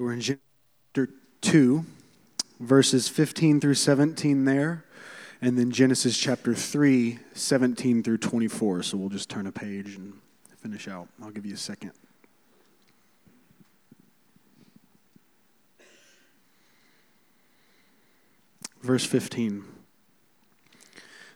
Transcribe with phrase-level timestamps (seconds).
[0.00, 1.08] We're in chapter
[1.40, 1.84] 2,
[2.60, 4.84] verses 15 through 17 there,
[5.42, 8.84] and then Genesis chapter 3, 17 through 24.
[8.84, 10.12] So we'll just turn a page and
[10.58, 11.08] finish out.
[11.20, 11.90] I'll give you a second.
[18.80, 19.64] Verse 15.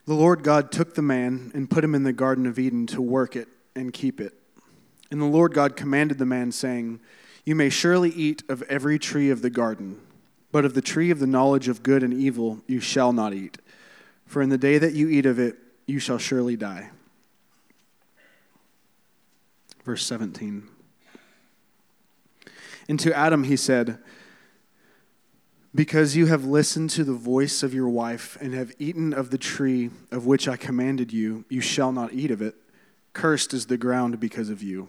[0.07, 3.03] The Lord God took the man and put him in the Garden of Eden to
[3.03, 4.35] work it and keep it.
[5.11, 7.01] And the Lord God commanded the man, saying,
[7.45, 10.01] you may surely eat of every tree of the garden,
[10.53, 13.59] but of the tree of the knowledge of good and evil you shall not eat.
[14.27, 16.91] For in the day that you eat of it, you shall surely die.
[19.85, 20.69] Verse 17.
[22.89, 23.99] And to Adam he said,
[25.75, 29.39] Because you have listened to the voice of your wife and have eaten of the
[29.39, 32.55] tree of which I commanded you, you shall not eat of it.
[33.13, 34.89] Cursed is the ground because of you.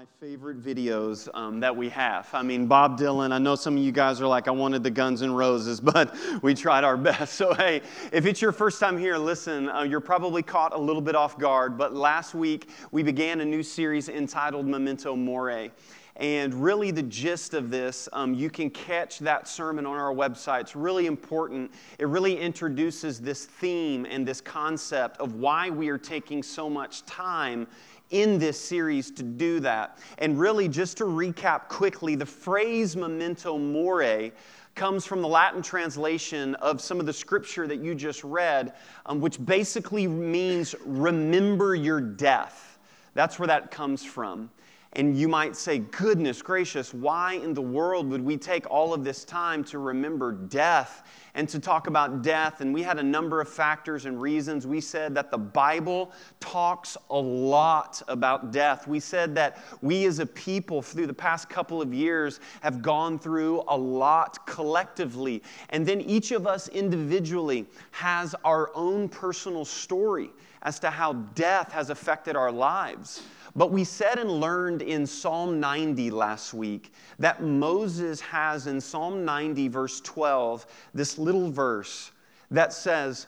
[0.00, 2.26] my favorite videos um, that we have.
[2.32, 4.90] I mean, Bob Dylan, I know some of you guys are like, I wanted the
[4.90, 7.34] Guns N' Roses, but we tried our best.
[7.34, 11.02] So, hey, if it's your first time here, listen, uh, you're probably caught a little
[11.02, 15.70] bit off guard, but last week we began a new series entitled Memento Mori.
[16.16, 20.60] And really, the gist of this, um, you can catch that sermon on our website.
[20.62, 21.72] It's really important.
[21.98, 27.06] It really introduces this theme and this concept of why we are taking so much
[27.06, 27.66] time
[28.10, 29.98] in this series to do that.
[30.18, 34.32] And really, just to recap quickly, the phrase memento mori
[34.74, 38.72] comes from the Latin translation of some of the scripture that you just read,
[39.06, 42.78] um, which basically means remember your death.
[43.14, 44.50] That's where that comes from.
[44.94, 49.04] And you might say, goodness gracious, why in the world would we take all of
[49.04, 51.04] this time to remember death
[51.34, 52.60] and to talk about death?
[52.60, 54.66] And we had a number of factors and reasons.
[54.66, 58.86] We said that the Bible talks a lot about death.
[58.86, 63.18] We said that we as a people, through the past couple of years, have gone
[63.18, 65.42] through a lot collectively.
[65.70, 70.30] And then each of us individually has our own personal story
[70.62, 73.22] as to how death has affected our lives.
[73.56, 79.24] But we said and learned in Psalm 90 last week that Moses has in Psalm
[79.24, 82.12] 90, verse 12, this little verse
[82.50, 83.26] that says,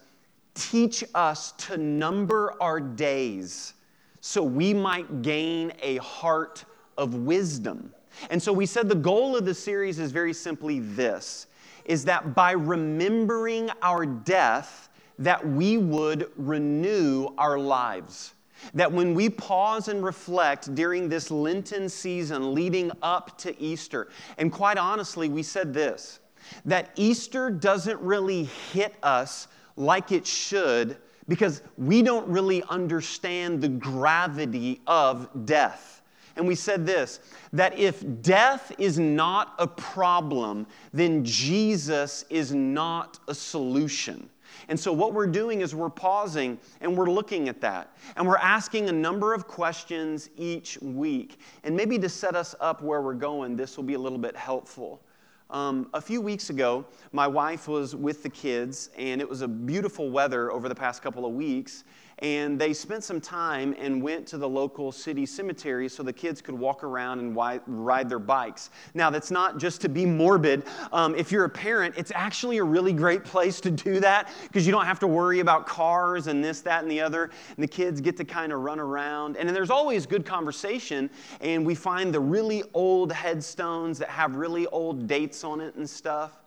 [0.54, 3.74] Teach us to number our days
[4.20, 6.64] so we might gain a heart
[6.98, 7.92] of wisdom.
[8.30, 11.46] And so we said the goal of the series is very simply this
[11.84, 14.88] is that by remembering our death
[15.18, 18.34] that we would renew our lives
[18.74, 24.08] that when we pause and reflect during this Lenten season leading up to Easter,
[24.38, 26.20] and quite honestly, we said this
[26.64, 30.96] that Easter doesn't really hit us like it should
[31.28, 36.02] because we don't really understand the gravity of death.
[36.36, 37.20] And we said this
[37.52, 44.28] that if death is not a problem, then Jesus is not a solution.
[44.72, 47.94] And so, what we're doing is we're pausing and we're looking at that.
[48.16, 51.40] And we're asking a number of questions each week.
[51.62, 54.34] And maybe to set us up where we're going, this will be a little bit
[54.34, 55.02] helpful.
[55.50, 59.48] Um, a few weeks ago, my wife was with the kids, and it was a
[59.48, 61.84] beautiful weather over the past couple of weeks
[62.22, 66.40] and they spent some time and went to the local city cemetery so the kids
[66.40, 68.70] could walk around and ride their bikes.
[68.94, 70.62] Now, that's not just to be morbid.
[70.92, 74.64] Um, if you're a parent, it's actually a really great place to do that because
[74.64, 77.24] you don't have to worry about cars and this, that, and the other.
[77.24, 79.36] And the kids get to kind of run around.
[79.36, 81.10] And there's always good conversation,
[81.40, 85.90] and we find the really old headstones that have really old dates on it and
[85.90, 86.41] stuff.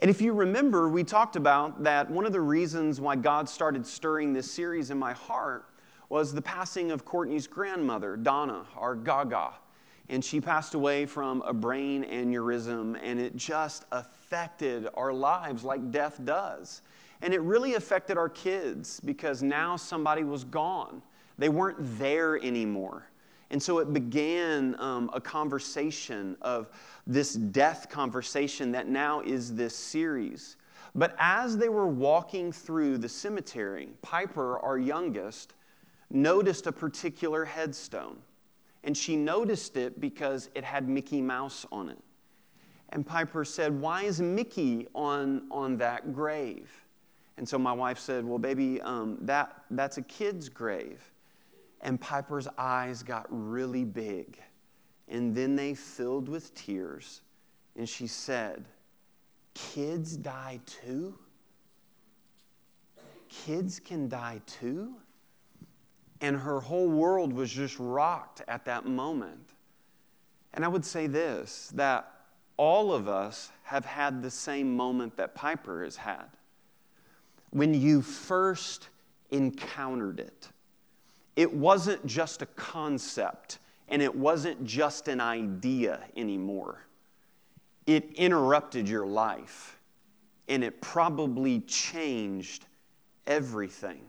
[0.00, 3.86] And if you remember, we talked about that one of the reasons why God started
[3.86, 5.66] stirring this series in my heart
[6.08, 9.52] was the passing of Courtney's grandmother, Donna, our Gaga.
[10.08, 15.90] And she passed away from a brain aneurysm, and it just affected our lives like
[15.90, 16.80] death does.
[17.20, 21.02] And it really affected our kids because now somebody was gone.
[21.36, 23.09] They weren't there anymore.
[23.50, 26.68] And so it began um, a conversation of
[27.06, 30.56] this death conversation that now is this series.
[30.94, 35.54] But as they were walking through the cemetery, Piper, our youngest,
[36.10, 38.18] noticed a particular headstone.
[38.82, 41.98] And she noticed it because it had Mickey Mouse on it.
[42.90, 46.70] And Piper said, Why is Mickey on, on that grave?
[47.36, 51.00] And so my wife said, Well, baby, um, that, that's a kid's grave.
[51.80, 54.38] And Piper's eyes got really big.
[55.08, 57.22] And then they filled with tears.
[57.76, 58.66] And she said,
[59.54, 61.18] Kids die too?
[63.28, 64.94] Kids can die too?
[66.20, 69.54] And her whole world was just rocked at that moment.
[70.52, 72.12] And I would say this that
[72.56, 76.26] all of us have had the same moment that Piper has had.
[77.50, 78.90] When you first
[79.30, 80.48] encountered it,
[81.40, 86.84] it wasn't just a concept and it wasn't just an idea anymore.
[87.86, 89.80] It interrupted your life
[90.48, 92.66] and it probably changed
[93.26, 94.02] everything.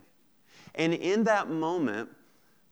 [0.75, 2.09] And in that moment,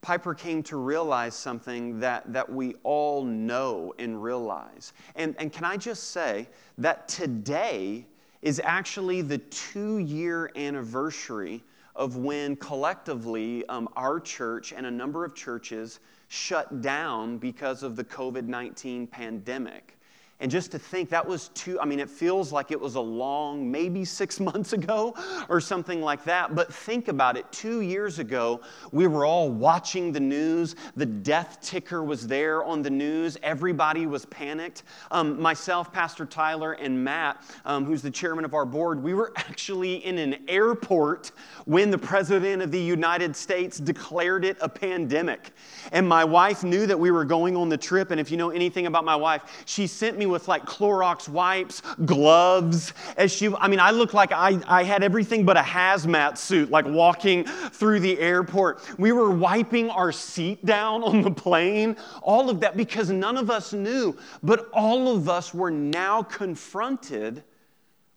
[0.02, 4.92] Piper came to realize something that, that we all know and realize.
[5.16, 8.06] And, and can I just say that today
[8.42, 11.64] is actually the two year anniversary
[12.00, 16.00] of when collectively um, our church and a number of churches
[16.30, 19.99] shut down because of the COVID 19 pandemic.
[20.42, 23.02] And just to think that was two, I mean, it feels like it was a
[23.02, 25.14] long, maybe six months ago
[25.50, 26.56] or something like that.
[26.56, 27.46] But think about it.
[27.52, 28.62] Two years ago,
[28.94, 30.76] we were all watching the news.
[30.96, 33.38] The death ticker was there on the news.
[33.44, 34.84] Everybody was panicked.
[35.12, 39.34] Um, myself, Pastor Tyler, and Matt, um, who's the chairman of our board, we were
[39.36, 41.34] actually in an airport
[41.66, 45.52] when the president of the United States declared it a pandemic.
[45.92, 48.12] And my wife knew that we were going on the trip.
[48.12, 51.81] And if you know anything about my wife, she sent me with like Clorox wipes,
[52.06, 52.94] gloves.
[53.18, 56.70] As she, I mean, I looked like I, I had everything but a hazmat suit,
[56.70, 58.81] like walking through the airport.
[59.00, 63.50] We were wiping our seat down on the plane, all of that because none of
[63.50, 64.18] us knew.
[64.44, 67.44] But all of us were now confronted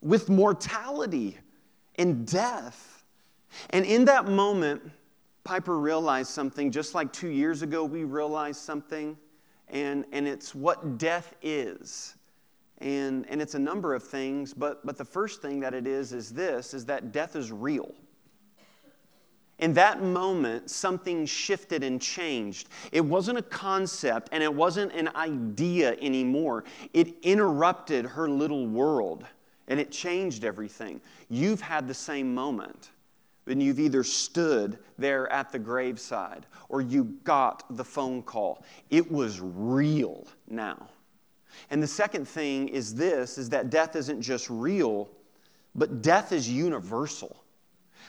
[0.01, 1.39] with mortality
[1.97, 3.05] and death.
[3.71, 4.83] And in that moment,
[5.45, 9.17] Piper realized something just like two years ago we realized something
[9.73, 12.15] and, and it's what death is.
[12.79, 16.13] And, and it's a number of things, but, but the first thing that it is
[16.13, 17.95] is this, is that death is real.
[19.59, 22.69] In that moment, something shifted and changed.
[22.91, 26.65] It wasn't a concept and it wasn't an idea anymore.
[26.93, 29.25] It interrupted her little world
[29.69, 31.01] and it changed everything.
[31.31, 32.91] You've had the same moment
[33.45, 38.65] when you've either stood there at the graveside or you got the phone call.
[38.91, 40.89] It was real now.
[41.71, 45.11] And the second thing is this is that death isn't just real,
[45.75, 47.43] but death is universal.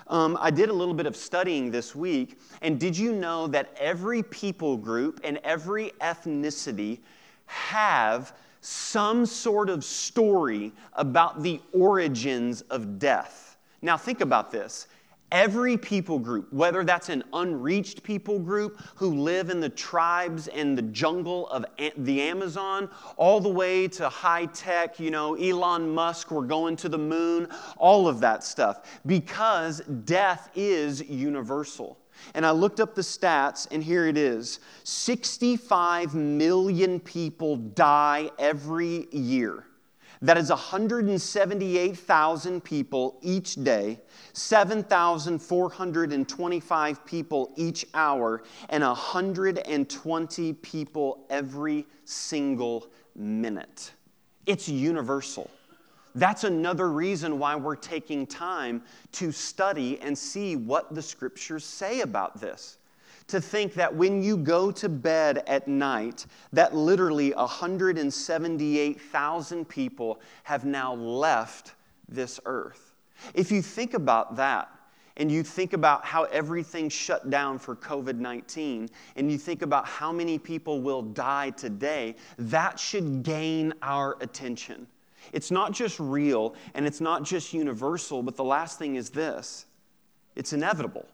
[0.07, 3.75] Um, I did a little bit of studying this week, and did you know that
[3.79, 6.99] every people group and every ethnicity
[7.45, 13.57] have some sort of story about the origins of death?
[13.81, 14.87] Now, think about this
[15.33, 20.77] every people group, whether that's an unreached people group who live in the tribes and
[20.77, 21.65] the jungle of
[21.97, 22.87] the Amazon,
[23.17, 27.49] all the way to high tech, you know, Elon Musk, we're going to the moon,
[27.77, 31.97] all of that stuff, because death is universal.
[32.35, 39.07] And I looked up the stats, and here it is 65 million people die every
[39.11, 39.65] year.
[40.23, 43.99] That is 178,000 people each day,
[44.31, 52.87] 7,425 people each hour, and 120 people every single
[53.17, 53.91] minute.
[54.45, 55.51] It's universal.
[56.15, 58.81] That's another reason why we're taking time
[59.13, 62.77] to study and see what the scriptures say about this
[63.27, 70.65] to think that when you go to bed at night, that literally 178,000 people have
[70.65, 71.75] now left
[72.07, 72.93] this earth.
[73.33, 74.69] If you think about that,
[75.17, 79.85] and you think about how everything shut down for COVID 19, and you think about
[79.85, 84.87] how many people will die today, that should gain our attention.
[85.31, 89.65] It's not just real and it's not just universal, but the last thing is this
[90.35, 91.05] it's inevitable.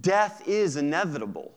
[0.00, 1.52] Death is inevitable,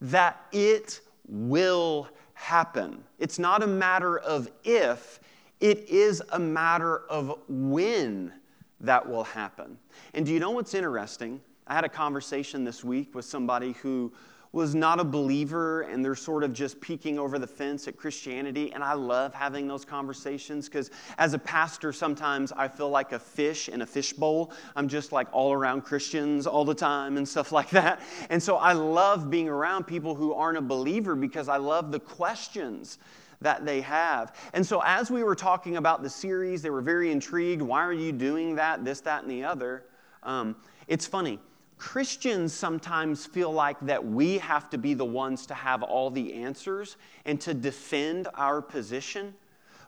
[0.00, 3.04] that it will happen.
[3.18, 5.20] It's not a matter of if,
[5.60, 8.32] it is a matter of when
[8.80, 9.78] that will happen.
[10.14, 11.40] And do you know what's interesting?
[11.66, 14.12] I had a conversation this week with somebody who
[14.52, 18.72] was not a believer and they're sort of just peeking over the fence at Christianity.
[18.72, 23.18] And I love having those conversations because as a pastor, sometimes I feel like a
[23.18, 24.52] fish in a fishbowl.
[24.74, 28.00] I'm just like all around Christians all the time and stuff like that.
[28.28, 32.00] And so I love being around people who aren't a believer because I love the
[32.00, 32.98] questions
[33.40, 34.36] that they have.
[34.52, 37.62] And so, as we were talking about the series, they were very intrigued.
[37.62, 38.84] Why are you doing that?
[38.84, 39.84] This, that, and the other.
[40.22, 40.56] Um,
[40.88, 41.40] it's funny.
[41.80, 46.34] Christians sometimes feel like that we have to be the ones to have all the
[46.34, 49.34] answers and to defend our position.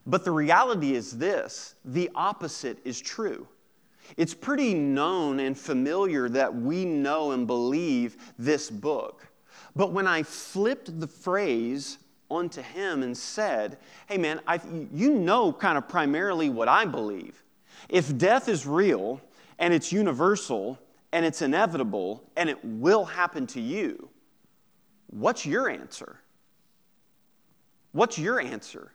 [0.07, 3.47] But the reality is this the opposite is true.
[4.17, 9.29] It's pretty known and familiar that we know and believe this book.
[9.77, 11.99] But when I flipped the phrase
[12.31, 13.77] onto him and said,
[14.09, 14.61] Hey man, I,
[14.95, 17.45] you know kind of primarily what I believe.
[17.91, 19.21] If death is real
[19.59, 20.79] and it's universal,
[21.13, 24.09] and it's inevitable and it will happen to you,
[25.09, 26.19] what's your answer?
[27.93, 28.93] What's your answer?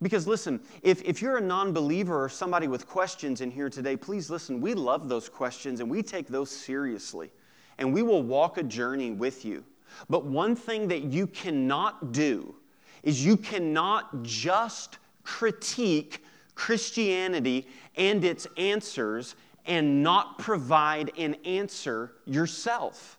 [0.00, 3.96] Because listen, if, if you're a non believer or somebody with questions in here today,
[3.96, 4.60] please listen.
[4.60, 7.30] We love those questions and we take those seriously.
[7.78, 9.64] And we will walk a journey with you.
[10.08, 12.54] But one thing that you cannot do
[13.02, 23.18] is you cannot just critique Christianity and its answers and not provide an answer yourself.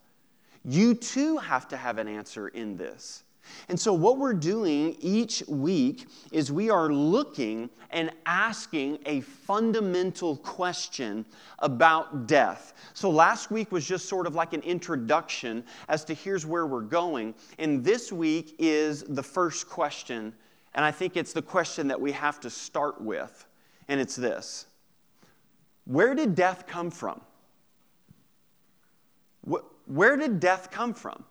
[0.66, 3.24] You too have to have an answer in this.
[3.68, 10.38] And so, what we're doing each week is we are looking and asking a fundamental
[10.38, 11.26] question
[11.60, 12.74] about death.
[12.94, 16.82] So, last week was just sort of like an introduction as to here's where we're
[16.82, 17.36] going.
[17.60, 20.34] And this week is the first question.
[20.76, 23.46] And I think it's the question that we have to start with.
[23.90, 24.68] And it's this
[25.86, 27.22] where did death come from?
[29.86, 31.24] Where did death come from?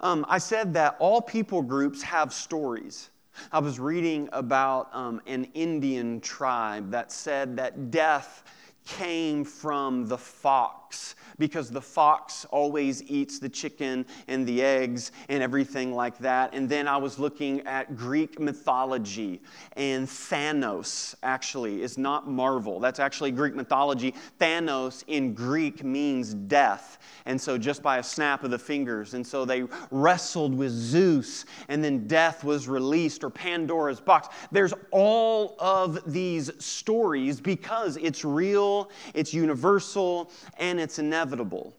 [0.00, 3.10] Um, I said that all people groups have stories.
[3.50, 8.44] I was reading about um, an Indian tribe that said that death
[8.84, 15.42] came from the fox because the fox always eats the chicken and the eggs and
[15.42, 16.54] everything like that.
[16.54, 19.40] And then I was looking at Greek mythology,
[19.76, 22.78] and Thanos actually is not Marvel.
[22.78, 24.14] That's actually Greek mythology.
[24.40, 26.98] Thanos in Greek means death.
[27.24, 29.14] And so just by a snap of the fingers.
[29.14, 34.28] And so they wrestled with Zeus, and then death was released, or Pandora's box.
[34.52, 38.71] There's all of these stories because it's real,
[39.14, 41.74] it's universal, and it's inevitable.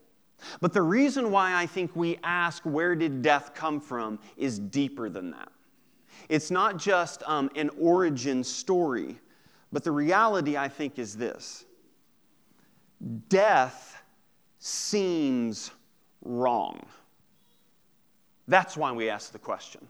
[0.61, 5.09] But the reason why I think we ask, where did death come from, is deeper
[5.09, 5.51] than that.
[6.29, 9.17] It's not just um, an origin story,
[9.71, 11.65] but the reality, I think, is this
[13.27, 14.01] death
[14.59, 15.71] seems
[16.23, 16.85] wrong.
[18.47, 19.85] That's why we ask the question.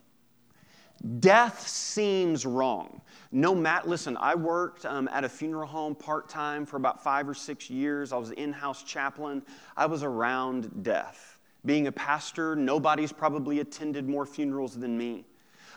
[1.20, 3.00] Death seems wrong.
[3.30, 7.28] No matter, listen, I worked um, at a funeral home part time for about five
[7.28, 8.12] or six years.
[8.12, 9.42] I was in house chaplain.
[9.76, 11.38] I was around death.
[11.66, 15.24] Being a pastor, nobody's probably attended more funerals than me.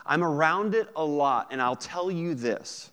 [0.06, 2.90] I'm around it a lot, and I'll tell you this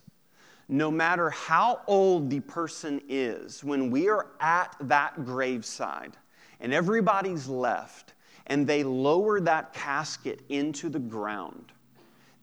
[0.68, 6.18] no matter how old the person is, when we are at that graveside
[6.60, 8.14] and everybody's left
[8.48, 11.72] and they lower that casket into the ground,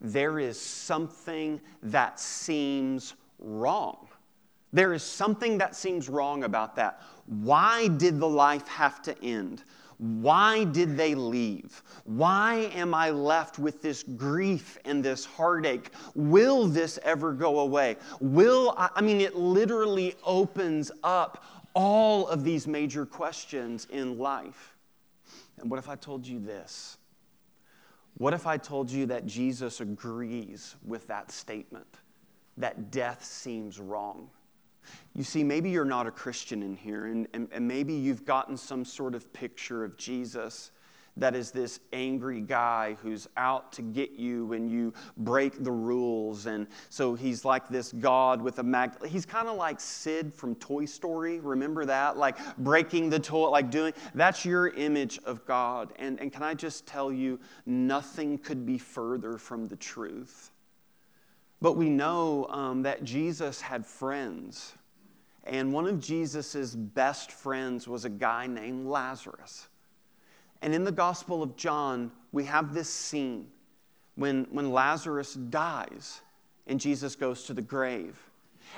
[0.03, 4.07] there is something that seems wrong.
[4.73, 7.01] There is something that seems wrong about that.
[7.25, 9.63] Why did the life have to end?
[9.97, 11.81] Why did they leave?
[12.03, 15.91] Why am I left with this grief and this heartache?
[16.15, 17.97] Will this ever go away?
[18.19, 24.75] Will I, I mean, it literally opens up all of these major questions in life.
[25.59, 26.97] And what if I told you this?
[28.23, 31.97] What if I told you that Jesus agrees with that statement,
[32.55, 34.29] that death seems wrong?
[35.13, 38.55] You see, maybe you're not a Christian in here, and, and, and, maybe you've gotten
[38.55, 40.71] some sort of picture of Jesus
[41.17, 46.47] that is this angry guy who's out to get you when you break the rules.
[46.47, 49.05] And so he's like this God with a mag.
[49.05, 51.39] He's kind of like Sid from Toy Story.
[51.39, 52.17] Remember that?
[52.17, 53.93] Like breaking the toy, like doing.
[54.15, 55.93] That's your image of God.
[55.97, 60.51] And, and can I just tell you, nothing could be further from the truth.
[61.61, 64.73] But we know um, that Jesus had friends.
[65.45, 69.67] And one of Jesus's best friends was a guy named Lazarus.
[70.63, 73.47] And in the Gospel of John, we have this scene
[74.15, 76.21] when, when Lazarus dies
[76.67, 78.17] and Jesus goes to the grave.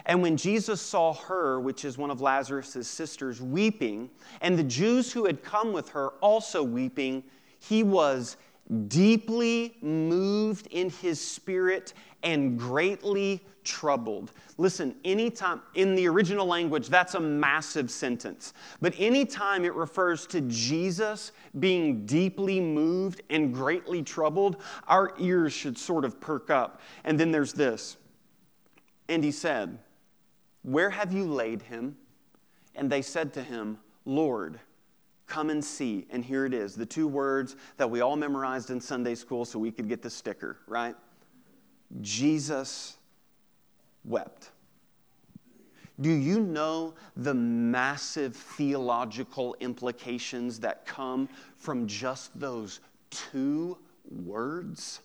[0.08, 4.10] And when Jesus saw her, which is one of Lazarus' sisters, weeping,
[4.42, 7.24] and the Jews who had come with her also weeping,
[7.60, 8.36] he was
[8.88, 11.94] deeply moved in his spirit
[12.26, 14.32] and greatly troubled.
[14.58, 18.54] Listen, anytime in the original language, that's a massive sentence.
[18.82, 25.78] But anytime it refers to Jesus being deeply moved and greatly troubled, our ears should
[25.78, 26.82] sort of perk up.
[27.04, 27.98] And then there's this.
[29.08, 29.78] And he said,
[30.64, 31.96] Where have you laid him?
[32.76, 34.60] And they said to him, Lord,
[35.28, 36.06] come and see.
[36.10, 39.60] And here it is the two words that we all memorized in Sunday school so
[39.60, 40.96] we could get the sticker, right?
[42.02, 42.98] Jesus
[44.04, 44.52] wept.
[46.02, 53.78] Do you know the massive theological implications that come from just those two
[54.26, 55.00] words?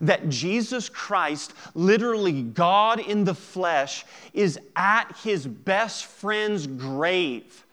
[0.00, 7.64] That Jesus Christ, literally God in the flesh, is at his best friend's grave.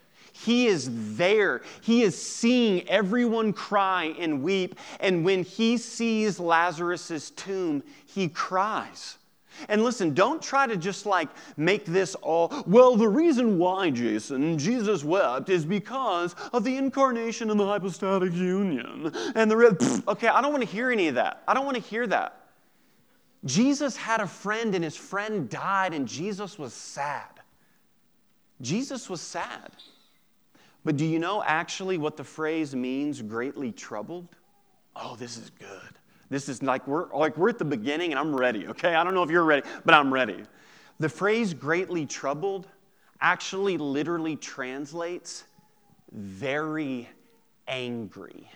[0.46, 1.64] He is there.
[1.82, 4.76] He is seeing everyone cry and weep.
[5.00, 9.18] And when he sees Lazarus' tomb, he cries.
[9.70, 14.60] And listen, don't try to just like make this all, well, the reason why, Jason,
[14.60, 19.12] Jesus wept is because of the incarnation and the hypostatic union.
[19.34, 21.42] And the, okay, I don't want to hear any of that.
[21.48, 22.42] I don't want to hear that.
[23.46, 27.30] Jesus had a friend and his friend died and Jesus was sad.
[28.62, 29.72] Jesus was sad.
[30.86, 34.28] But do you know actually what the phrase means, greatly troubled?
[34.96, 35.68] Oh, this is good.
[36.30, 38.96] This is like we're like we're at the beginning and I'm ready, okay?
[38.96, 40.44] I don't know if you're ready, but I'm ready.
[41.00, 42.68] The phrase greatly troubled
[43.20, 45.44] actually literally translates
[46.12, 47.10] very
[47.68, 48.50] angry.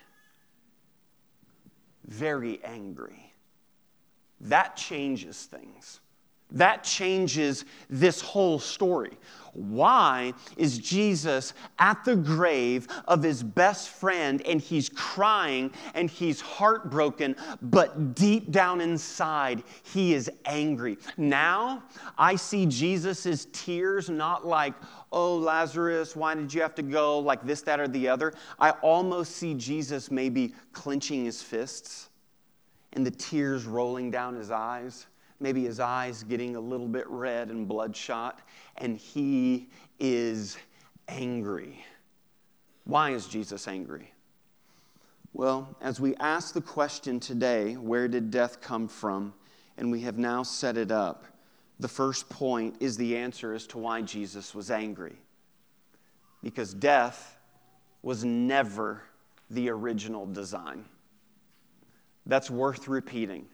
[2.07, 3.33] Very angry.
[4.41, 5.99] That changes things.
[6.51, 9.17] That changes this whole story.
[9.53, 16.41] Why is Jesus at the grave of his best friend and he's crying and he's
[16.41, 20.97] heartbroken, but deep down inside, he is angry?
[21.17, 21.83] Now,
[22.17, 24.73] I see Jesus' tears not like,
[25.11, 28.33] oh, Lazarus, why did you have to go, like this, that, or the other.
[28.59, 32.09] I almost see Jesus maybe clenching his fists
[32.93, 35.07] and the tears rolling down his eyes
[35.39, 38.41] maybe his eyes getting a little bit red and bloodshot,
[38.77, 40.57] and he is
[41.07, 41.83] angry.
[42.83, 44.11] Why is Jesus angry?
[45.33, 49.33] Well, as we ask the question today, where did death come from?
[49.77, 51.25] And we have now set it up.
[51.79, 55.15] The first point is the answer as to why Jesus was angry.
[56.43, 57.37] Because death
[58.01, 59.03] was never
[59.49, 60.83] the original design.
[62.25, 63.45] That's worth repeating.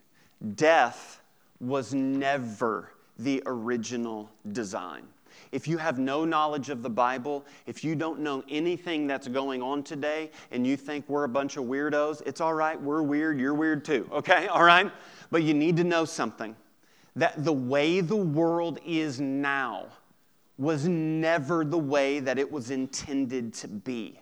[0.55, 1.21] Death
[1.59, 5.03] was never the original design.
[5.51, 9.61] If you have no knowledge of the Bible, if you don't know anything that's going
[9.61, 13.39] on today and you think we're a bunch of weirdos, it's all right, we're weird,
[13.39, 14.47] you're weird too, okay?
[14.47, 14.91] All right?
[15.31, 16.55] But you need to know something
[17.15, 19.87] that the way the world is now
[20.57, 24.19] was never the way that it was intended to be.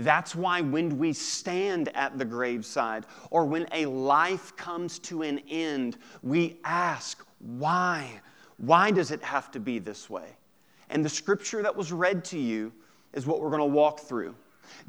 [0.00, 5.40] That's why when we stand at the graveside or when a life comes to an
[5.48, 8.20] end, we ask, why?
[8.56, 10.36] Why does it have to be this way?
[10.88, 12.72] And the scripture that was read to you
[13.12, 14.34] is what we're going to walk through.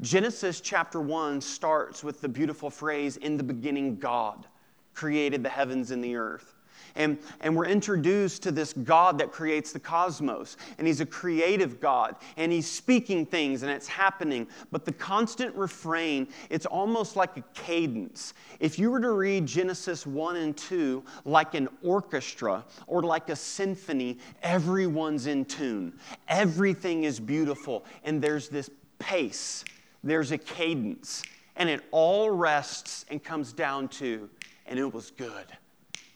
[0.00, 4.46] Genesis chapter 1 starts with the beautiful phrase, In the beginning, God
[4.94, 6.51] created the heavens and the earth.
[6.94, 10.56] And, and we're introduced to this God that creates the cosmos.
[10.78, 12.16] And He's a creative God.
[12.36, 14.46] And He's speaking things and it's happening.
[14.70, 18.34] But the constant refrain, it's almost like a cadence.
[18.60, 23.36] If you were to read Genesis 1 and 2 like an orchestra or like a
[23.36, 25.94] symphony, everyone's in tune.
[26.28, 27.84] Everything is beautiful.
[28.04, 29.64] And there's this pace,
[30.04, 31.22] there's a cadence.
[31.56, 34.28] And it all rests and comes down to,
[34.66, 35.46] and it was good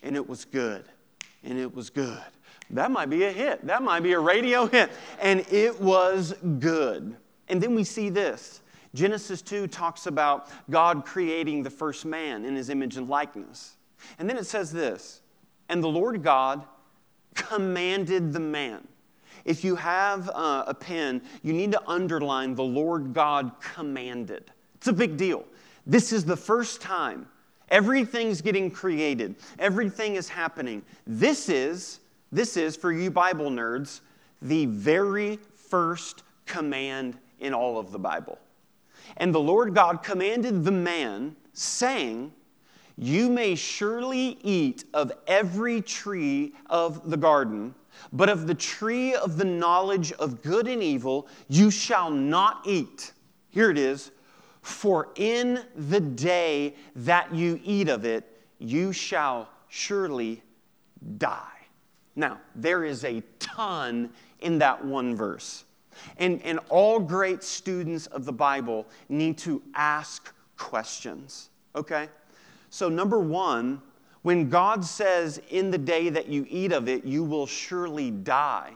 [0.06, 0.84] and it was good,
[1.42, 2.22] and it was good.
[2.70, 3.66] That might be a hit.
[3.66, 4.90] That might be a radio hit.
[5.20, 7.16] And it was good.
[7.48, 8.60] And then we see this.
[8.94, 13.76] Genesis 2 talks about God creating the first man in his image and likeness.
[14.18, 15.22] And then it says this
[15.68, 16.64] And the Lord God
[17.34, 18.86] commanded the man.
[19.44, 24.50] If you have uh, a pen, you need to underline the Lord God commanded.
[24.76, 25.44] It's a big deal.
[25.84, 27.28] This is the first time
[27.70, 29.34] Everything's getting created.
[29.58, 30.82] Everything is happening.
[31.06, 32.00] This is,
[32.30, 34.00] this is for you Bible nerds,
[34.42, 38.38] the very first command in all of the Bible.
[39.16, 42.32] And the Lord God commanded the man, saying,
[42.96, 47.74] You may surely eat of every tree of the garden,
[48.12, 53.12] but of the tree of the knowledge of good and evil you shall not eat.
[53.50, 54.10] Here it is.
[54.66, 58.24] For in the day that you eat of it,
[58.58, 60.42] you shall surely
[61.18, 61.68] die.
[62.16, 65.66] Now, there is a ton in that one verse.
[66.18, 72.08] And, and all great students of the Bible need to ask questions, okay?
[72.68, 73.80] So, number one,
[74.22, 78.72] when God says, In the day that you eat of it, you will surely die,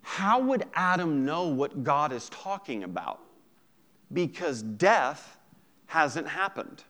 [0.00, 3.20] how would Adam know what God is talking about?
[4.12, 5.38] Because death
[5.86, 6.84] hasn't happened.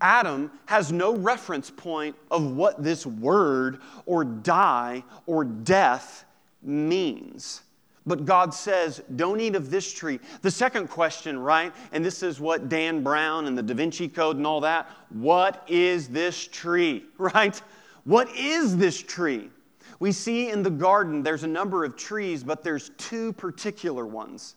[0.00, 6.24] Adam has no reference point of what this word or die or death
[6.62, 7.62] means.
[8.06, 10.20] But God says, don't eat of this tree.
[10.40, 11.72] The second question, right?
[11.92, 14.90] And this is what Dan Brown and the Da Vinci Code and all that.
[15.10, 17.60] What is this tree, right?
[18.04, 19.50] What is this tree?
[19.98, 24.54] We see in the garden there's a number of trees, but there's two particular ones.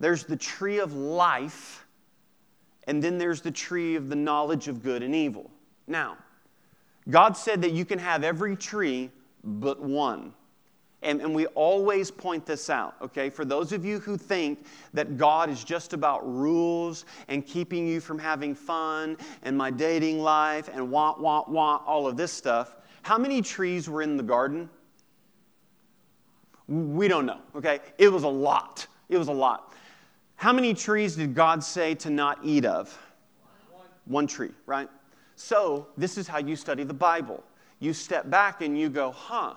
[0.00, 1.86] There's the tree of life,
[2.88, 5.50] and then there's the tree of the knowledge of good and evil.
[5.86, 6.16] Now,
[7.08, 9.10] God said that you can have every tree
[9.44, 10.32] but one.
[11.02, 13.30] And, and we always point this out, okay?
[13.30, 18.00] For those of you who think that God is just about rules and keeping you
[18.00, 22.76] from having fun and my dating life and want, want, want, all of this stuff,
[23.00, 24.68] how many trees were in the garden?
[26.68, 27.80] We don't know, okay?
[27.96, 28.86] It was a lot.
[29.08, 29.69] It was a lot.
[30.40, 32.98] How many trees did God say to not eat of?
[33.70, 34.88] One, One tree, right?
[35.36, 37.44] So, this is how you study the Bible.
[37.78, 39.52] You step back and you go, huh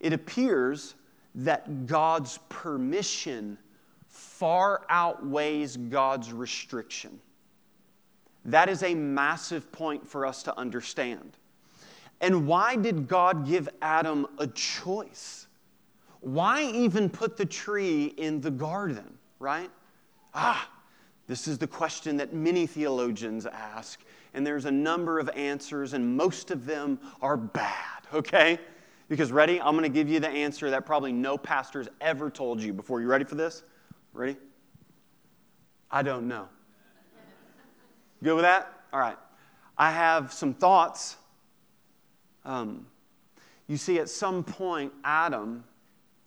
[0.00, 0.96] it appears
[1.34, 3.56] that God's permission
[4.06, 7.18] far outweighs God's restriction.
[8.44, 11.38] That is a massive point for us to understand.
[12.20, 15.46] And why did God give Adam a choice?
[16.20, 19.70] Why even put the tree in the garden, right?
[20.34, 20.68] Ah,
[21.26, 24.00] this is the question that many theologians ask,
[24.34, 28.58] and there's a number of answers, and most of them are bad, okay?
[29.08, 29.60] Because, ready?
[29.60, 33.00] I'm going to give you the answer that probably no pastor's ever told you before.
[33.00, 33.62] You ready for this?
[34.14, 34.36] Ready?
[35.90, 36.48] I don't know.
[38.22, 38.72] Good with that?
[38.92, 39.18] All right.
[39.76, 41.16] I have some thoughts.
[42.44, 42.86] Um,
[43.66, 45.64] you see, at some point, Adam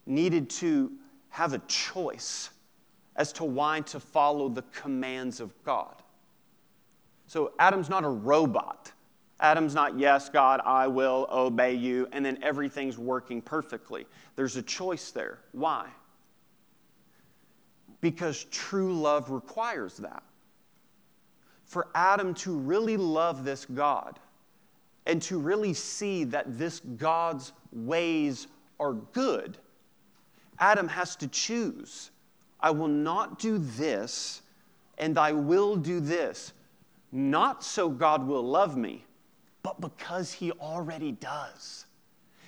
[0.06, 0.92] needed to
[1.30, 2.52] have a choice
[3.16, 6.02] as to why to follow the commands of God.
[7.28, 8.92] So, Adam's not a robot.
[9.40, 14.06] Adam's not, yes, God, I will obey you, and then everything's working perfectly.
[14.36, 15.40] There's a choice there.
[15.52, 15.88] Why?
[18.00, 20.24] Because true love requires that.
[21.66, 24.20] For Adam to really love this God
[25.06, 28.48] and to really see that this God's ways
[28.80, 29.58] are good,
[30.60, 32.12] Adam has to choose.
[32.66, 34.42] I will not do this,
[34.98, 36.52] and I will do this.
[37.12, 39.06] Not so God will love me,
[39.62, 41.86] but because He already does.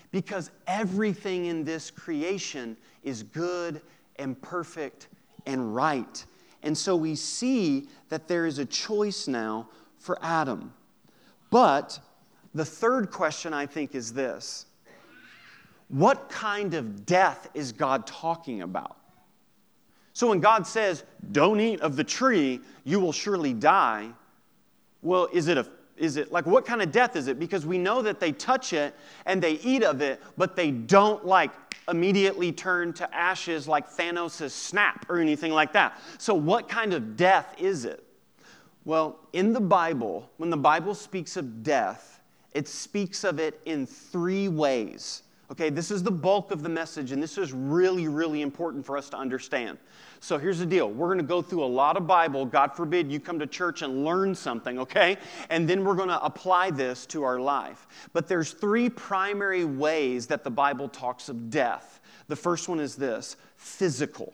[0.09, 3.79] Because everything in this creation is good
[4.15, 5.09] and perfect
[5.45, 6.25] and right.
[6.63, 10.73] And so we see that there is a choice now for Adam.
[11.51, 11.99] But
[12.55, 14.65] the third question I think is this
[15.89, 18.97] What kind of death is God talking about?
[20.17, 24.09] So when God says, Don't eat of the tree, you will surely die,
[25.03, 26.31] well, is it a is it?
[26.31, 27.37] Like, what kind of death is it?
[27.37, 28.95] Because we know that they touch it
[29.27, 31.51] and they eat of it, but they don't like
[31.87, 36.01] immediately turn to ashes like Thanos' snap or anything like that.
[36.17, 38.03] So, what kind of death is it?
[38.85, 42.21] Well, in the Bible, when the Bible speaks of death,
[42.55, 45.21] it speaks of it in three ways.
[45.49, 48.97] Okay, this is the bulk of the message, and this is really, really important for
[48.97, 49.77] us to understand.
[50.19, 52.45] So here's the deal we're going to go through a lot of Bible.
[52.45, 55.17] God forbid you come to church and learn something, okay?
[55.49, 57.87] And then we're going to apply this to our life.
[58.13, 62.01] But there's three primary ways that the Bible talks of death.
[62.27, 64.33] The first one is this physical,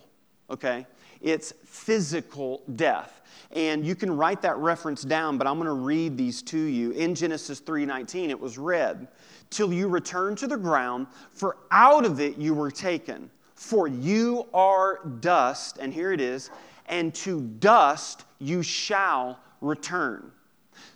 [0.49, 0.85] okay?
[1.21, 3.21] It's physical death
[3.55, 6.91] and you can write that reference down but i'm going to read these to you
[6.91, 9.07] in genesis 3.19 it was read
[9.53, 13.29] till you return to the ground, for out of it you were taken.
[13.63, 16.49] For you are dust, and here it is,
[16.87, 20.33] and to dust you shall return.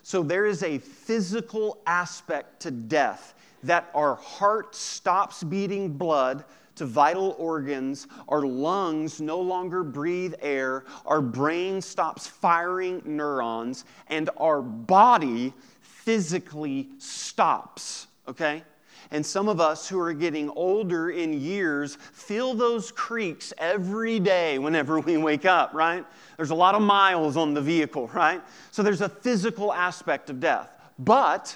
[0.03, 6.43] So there is a physical aspect to death that our heart stops beating blood
[6.75, 8.05] to vital organs.
[8.27, 10.83] Our lungs no longer breathe air.
[11.05, 13.85] Our brain stops firing neurons.
[14.07, 18.63] And our body physically stops, okay?
[19.11, 24.59] And some of us who are getting older in years feel those creaks every day
[24.59, 26.05] whenever we wake up, right?
[26.35, 28.41] There's a lot of miles on the vehicle, right?
[28.71, 30.69] So there's a physical aspect of death.
[30.99, 31.55] But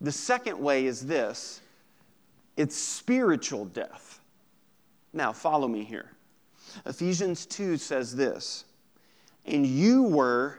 [0.00, 1.60] the second way is this
[2.56, 4.20] it's spiritual death.
[5.12, 6.10] Now, follow me here.
[6.86, 8.64] Ephesians 2 says this,
[9.46, 10.58] and you were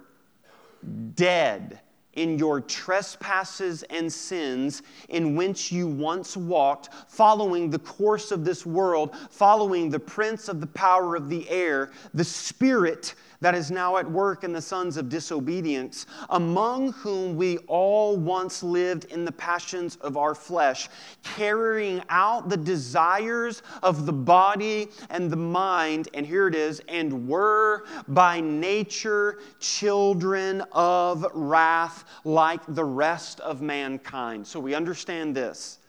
[1.15, 1.79] dead
[2.15, 8.65] in your trespasses and sins in which you once walked, following the course of this
[8.65, 13.97] world, following the prince of the power of the air, the spirit that is now
[13.97, 19.31] at work in the sons of disobedience, among whom we all once lived in the
[19.33, 20.87] passions of our flesh,
[21.23, 27.27] carrying out the desires of the body and the mind, and here it is, and
[27.27, 34.47] were by nature children of wrath like the rest of mankind.
[34.47, 35.79] So we understand this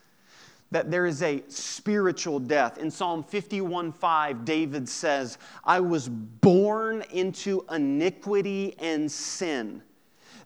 [0.75, 2.77] that there is a spiritual death.
[2.77, 9.81] In Psalm 51:5, David says, I was born into iniquity and sin.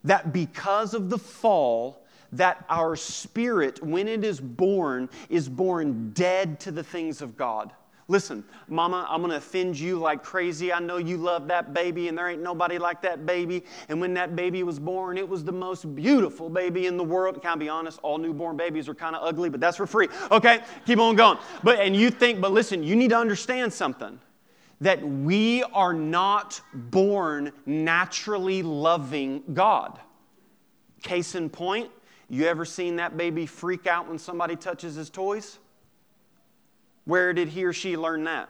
[0.04, 6.60] That because of the fall, that our spirit, when it is born, is born dead
[6.60, 7.72] to the things of God.
[8.10, 10.72] Listen, mama, I'm going to offend you like crazy.
[10.72, 13.64] I know you love that baby, and there ain't nobody like that baby.
[13.88, 17.40] And when that baby was born, it was the most beautiful baby in the world.
[17.40, 18.00] Can I be honest?
[18.02, 20.08] All newborn babies are kind of ugly, but that's for free.
[20.32, 21.38] Okay, keep on going.
[21.62, 24.18] But, and you think, but listen, you need to understand something
[24.80, 30.00] that we are not born naturally loving God.
[31.04, 31.92] Case in point,
[32.28, 35.60] you ever seen that baby freak out when somebody touches his toys?
[37.04, 38.48] Where did he or she learn that?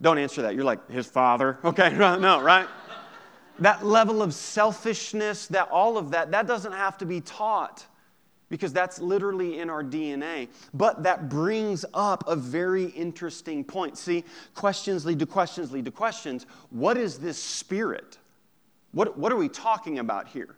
[0.00, 0.54] Don't answer that.
[0.54, 1.58] You're like, his father.
[1.64, 2.68] Okay, no, right?
[3.58, 7.84] that level of selfishness, that all of that, that doesn't have to be taught
[8.50, 10.48] because that's literally in our DNA.
[10.72, 13.98] But that brings up a very interesting point.
[13.98, 16.46] See, questions lead to questions lead to questions.
[16.70, 18.18] What is this spirit?
[18.92, 20.56] What, what are we talking about here?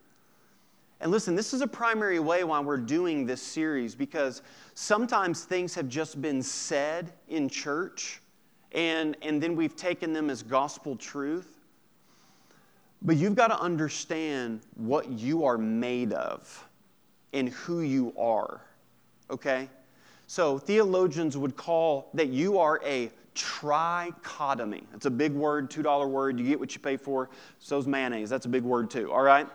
[1.00, 4.42] And listen, this is a primary way why we're doing this series because
[4.74, 8.20] sometimes things have just been said in church
[8.72, 11.56] and, and then we've taken them as gospel truth.
[13.02, 16.68] But you've got to understand what you are made of
[17.32, 18.60] and who you are,
[19.30, 19.70] okay?
[20.26, 24.84] So theologians would call that you are a trichotomy.
[24.94, 26.38] It's a big word, $2 word.
[26.38, 27.30] You get what you pay for.
[27.58, 28.28] So's mayonnaise.
[28.28, 29.46] That's a big word too, all right?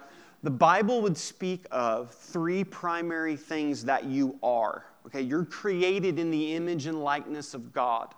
[0.46, 4.86] The Bible would speak of three primary things that you are.
[5.08, 8.14] Okay, you're created in the image and likeness of God.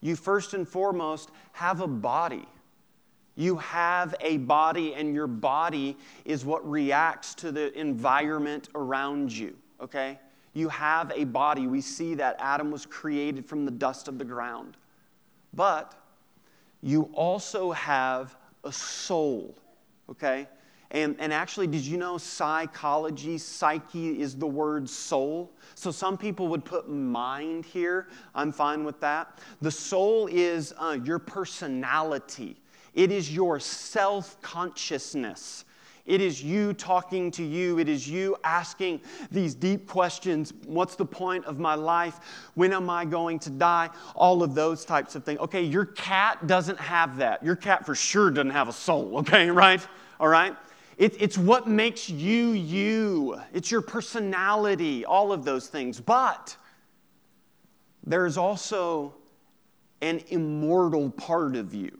[0.00, 2.48] You first and foremost have a body.
[3.36, 9.56] You have a body, and your body is what reacts to the environment around you.
[9.80, 10.18] Okay?
[10.54, 11.68] You have a body.
[11.68, 14.76] We see that Adam was created from the dust of the ground.
[15.54, 15.94] But
[16.82, 19.54] you also have a soul.
[20.10, 20.48] Okay?
[20.92, 25.50] And, and actually, did you know psychology, psyche is the word soul?
[25.74, 28.08] So some people would put mind here.
[28.34, 29.38] I'm fine with that.
[29.62, 32.56] The soul is uh, your personality,
[32.94, 35.64] it is your self consciousness.
[36.04, 37.78] It is you talking to you.
[37.78, 40.52] It is you asking these deep questions.
[40.66, 42.50] What's the point of my life?
[42.54, 43.88] When am I going to die?
[44.16, 45.38] All of those types of things.
[45.38, 47.44] Okay, your cat doesn't have that.
[47.44, 49.86] Your cat for sure doesn't have a soul, okay, right?
[50.18, 50.56] All right?
[50.98, 56.00] It, it's what makes you you, it's your personality, all of those things.
[56.00, 56.56] But
[58.04, 59.14] there's also
[60.00, 61.98] an immortal part of you.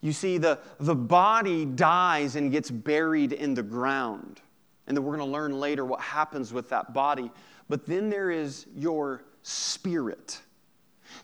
[0.00, 4.40] You see, the, the body dies and gets buried in the ground.
[4.86, 7.30] And then we're going to learn later what happens with that body.
[7.68, 10.40] But then there is your spirit.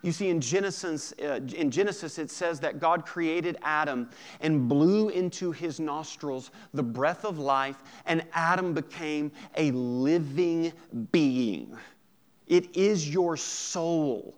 [0.02, 4.08] You see, in Genesis, uh, in Genesis, it says that God created Adam
[4.40, 10.72] and blew into his nostrils the breath of life, and Adam became a living
[11.12, 11.76] being.
[12.46, 14.36] It is your soul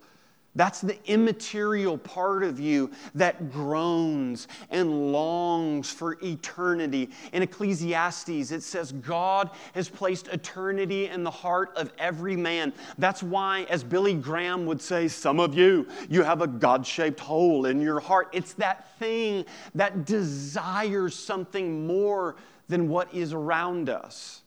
[0.57, 7.11] that's the immaterial part of you that groans and longs for eternity.
[7.33, 12.73] In Ecclesiastes, it says, God has placed eternity in the heart of every man.
[12.99, 17.21] That's why, as Billy Graham would say, some of you, you have a God shaped
[17.21, 18.29] hole in your heart.
[18.33, 22.37] It's that thing that desires something more
[22.69, 24.43] than what is around us.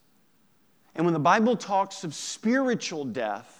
[0.95, 3.58] And when the Bible talks of spiritual death,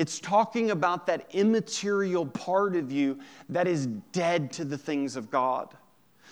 [0.00, 3.18] It's talking about that immaterial part of you
[3.50, 5.74] that is dead to the things of God.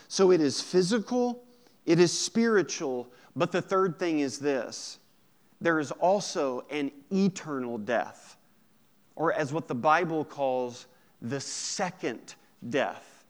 [0.09, 1.45] So it is physical,
[1.85, 5.01] it is spiritual, but the third thing is this
[5.61, 8.39] there is also an eternal death,
[9.17, 10.87] or as what the Bible calls
[11.21, 12.37] the second
[12.71, 13.23] death.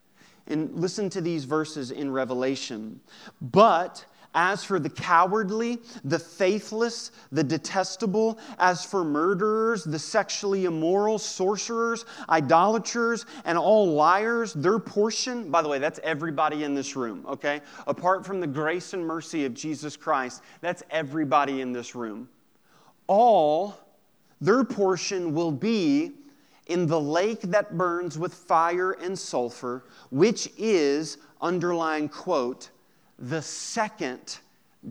[0.47, 3.01] And listen to these verses in Revelation.
[3.41, 11.19] But as for the cowardly, the faithless, the detestable, as for murderers, the sexually immoral,
[11.19, 17.25] sorcerers, idolaters, and all liars, their portion, by the way, that's everybody in this room,
[17.29, 17.61] okay?
[17.87, 22.29] Apart from the grace and mercy of Jesus Christ, that's everybody in this room.
[23.07, 23.75] All
[24.41, 26.13] their portion will be
[26.67, 32.71] in the lake that burns with fire and sulfur, which is, underlying quote,
[33.19, 34.39] the second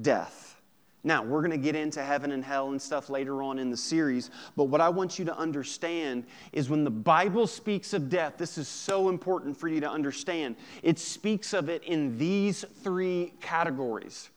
[0.01, 0.55] death.
[1.03, 3.77] Now, we're going to get into heaven and hell and stuff later on in the
[3.77, 8.33] series, but what I want you to understand is when the Bible speaks of death,
[8.37, 10.57] this is so important for you to understand.
[10.83, 14.31] It speaks of it in these three categories.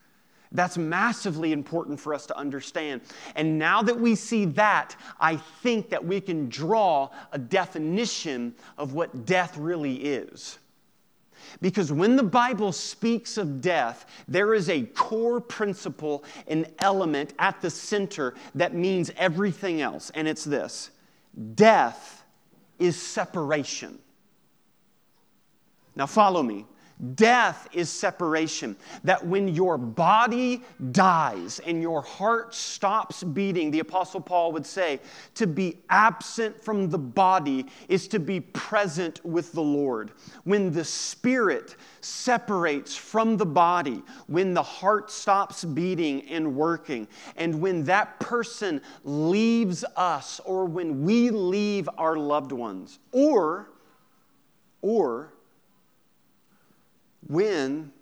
[0.52, 3.00] That's massively important for us to understand.
[3.34, 8.94] And now that we see that, I think that we can draw a definition of
[8.94, 10.59] what death really is.
[11.60, 17.60] Because when the Bible speaks of death, there is a core principle, an element at
[17.60, 20.90] the center that means everything else, and it's this
[21.54, 22.24] death
[22.78, 23.98] is separation.
[25.94, 26.66] Now, follow me.
[27.14, 28.76] Death is separation.
[29.04, 35.00] That when your body dies and your heart stops beating, the Apostle Paul would say,
[35.34, 40.12] to be absent from the body is to be present with the Lord.
[40.44, 47.60] When the spirit separates from the body, when the heart stops beating and working, and
[47.60, 53.70] when that person leaves us, or when we leave our loved ones, or,
[54.82, 55.32] or,
[57.30, 57.92] when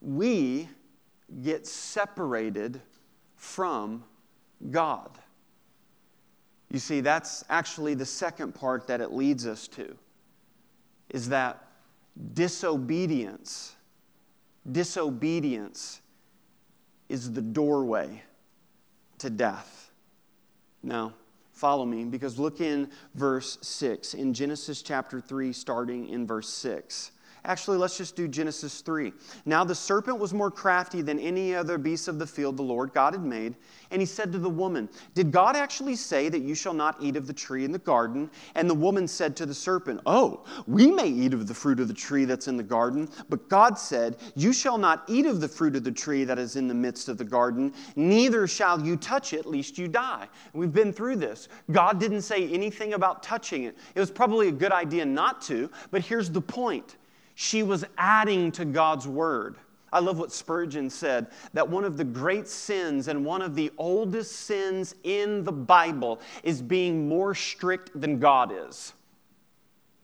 [0.00, 0.68] we
[1.40, 2.80] get separated
[3.36, 4.02] from
[4.72, 5.10] God.
[6.68, 9.96] You see, that's actually the second part that it leads us to
[11.10, 11.64] is that
[12.34, 13.76] disobedience
[14.70, 16.00] disobedience
[17.08, 18.22] is the doorway
[19.18, 19.90] to death.
[20.82, 21.14] Now,
[21.52, 27.12] follow me because look in verse 6 in Genesis chapter 3 starting in verse 6.
[27.44, 29.12] Actually, let's just do Genesis 3.
[29.46, 32.92] Now the serpent was more crafty than any other beast of the field the Lord
[32.92, 33.56] God had made.
[33.90, 37.16] And he said to the woman, Did God actually say that you shall not eat
[37.16, 38.30] of the tree in the garden?
[38.54, 41.88] And the woman said to the serpent, Oh, we may eat of the fruit of
[41.88, 43.08] the tree that's in the garden.
[43.28, 46.54] But God said, You shall not eat of the fruit of the tree that is
[46.54, 50.28] in the midst of the garden, neither shall you touch it, lest you die.
[50.52, 51.48] We've been through this.
[51.72, 53.76] God didn't say anything about touching it.
[53.96, 56.96] It was probably a good idea not to, but here's the point
[57.34, 59.56] she was adding to God's word.
[59.92, 63.70] I love what Spurgeon said that one of the great sins and one of the
[63.76, 68.94] oldest sins in the Bible is being more strict than God is.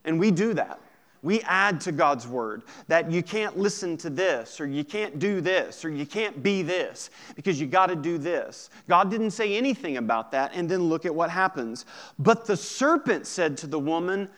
[0.04, 0.80] And we do that.
[1.22, 5.40] We add to God's word that you can't listen to this, or you can't do
[5.40, 8.70] this, or you can't be this, because you got to do this.
[8.88, 11.86] God didn't say anything about that, and then look at what happens.
[12.20, 14.28] But the serpent said to the woman,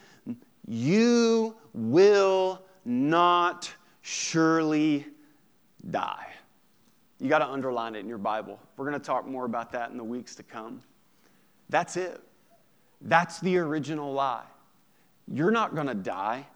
[0.67, 3.73] You will not
[4.03, 5.07] surely
[5.91, 6.27] die.
[7.21, 8.59] You got to underline it in your Bible.
[8.77, 10.83] We're going to talk more about that in the weeks to come.
[11.69, 12.21] That's it.
[13.03, 14.45] That's the original lie.
[15.29, 16.47] You're not going to die.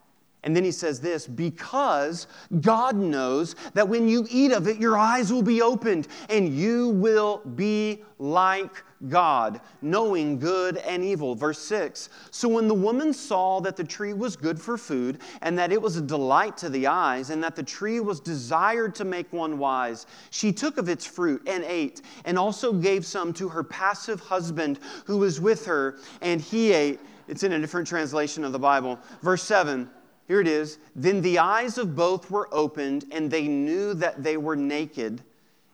[0.44, 2.26] And then he says this because
[2.60, 6.90] God knows that when you eat of it, your eyes will be opened and you
[6.90, 11.34] will be like God, knowing good and evil.
[11.34, 15.58] Verse 6 So when the woman saw that the tree was good for food, and
[15.58, 19.04] that it was a delight to the eyes, and that the tree was desired to
[19.04, 23.48] make one wise, she took of its fruit and ate, and also gave some to
[23.48, 27.00] her passive husband who was with her, and he ate.
[27.28, 28.98] It's in a different translation of the Bible.
[29.22, 29.88] Verse 7
[30.26, 30.78] here it is.
[30.96, 35.22] Then the eyes of both were opened, and they knew that they were naked,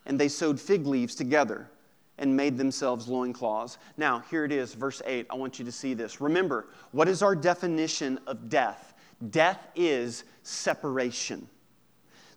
[0.07, 1.71] and they sewed fig leaves together
[2.19, 3.79] and made themselves loincloths.
[3.97, 5.27] Now, here it is, verse 8.
[5.31, 6.21] I want you to see this.
[6.21, 8.95] Remember, what is our definition of death?
[9.31, 11.49] Death is separation.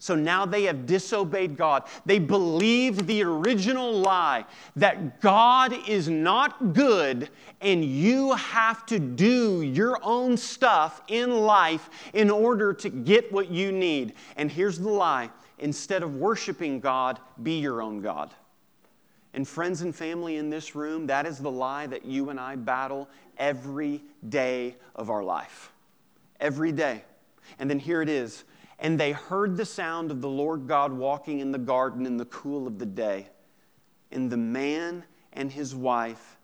[0.03, 1.83] So now they have disobeyed God.
[2.05, 4.43] They believed the original lie
[4.75, 7.29] that God is not good
[7.61, 13.49] and you have to do your own stuff in life in order to get what
[13.49, 14.15] you need.
[14.35, 15.29] And here's the lie
[15.59, 18.33] instead of worshiping God, be your own God.
[19.33, 22.57] And friends and family in this room, that is the lie that you and I
[22.57, 25.71] battle every day of our life.
[26.41, 27.05] Every day.
[27.57, 28.43] And then here it is.
[28.79, 32.25] And they heard the sound of the Lord God walking in the garden in the
[32.25, 33.27] cool of the day.
[34.11, 35.03] And the man
[35.33, 36.37] and his wife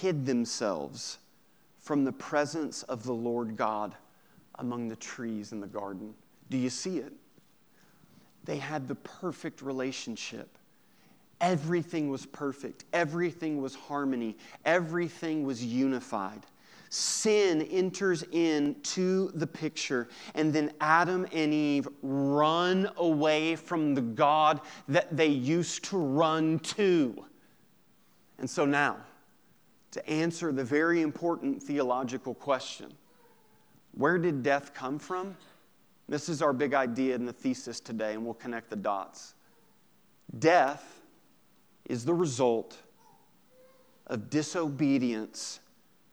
[0.00, 1.18] hid themselves
[1.80, 3.94] from the presence of the Lord God
[4.56, 6.14] among the trees in the garden.
[6.50, 7.12] Do you see it?
[8.44, 10.48] They had the perfect relationship.
[11.40, 12.84] Everything was perfect.
[12.92, 14.36] Everything was harmony.
[14.64, 16.42] Everything was unified.
[16.90, 24.60] Sin enters into the picture, and then Adam and Eve run away from the God
[24.88, 27.24] that they used to run to.
[28.38, 28.96] And so now,
[29.90, 32.92] to answer the very important theological question
[33.92, 35.36] where did death come from?
[36.08, 39.34] This is our big idea in the thesis today, and we'll connect the dots.
[40.38, 41.00] Death
[41.86, 42.76] is the result
[44.06, 45.60] of disobedience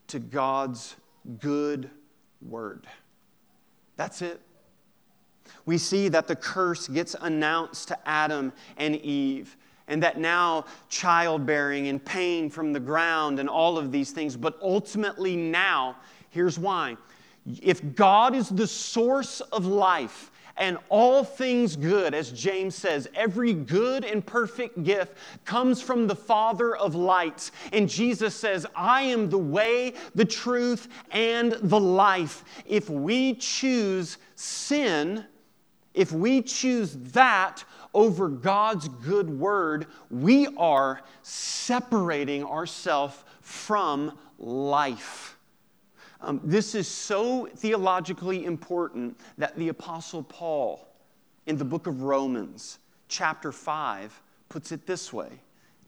[0.08, 0.96] to God's
[1.40, 1.90] good
[2.40, 2.86] word.
[3.96, 4.40] That's it.
[5.64, 9.56] We see that the curse gets announced to Adam and Eve,
[9.88, 14.36] and that now childbearing and pain from the ground and all of these things.
[14.36, 15.96] But ultimately, now,
[16.30, 16.96] here's why
[17.62, 23.52] if God is the source of life and all things good, as James says, every
[23.52, 27.52] good and perfect gift comes from the Father of lights.
[27.72, 32.44] And Jesus says, I am the way, the truth, and the life.
[32.66, 35.26] If we choose sin,
[35.94, 45.35] if we choose that over God's good word, we are separating ourselves from life.
[46.20, 50.86] Um, this is so theologically important that the Apostle Paul,
[51.46, 55.30] in the book of Romans, chapter 5, puts it this way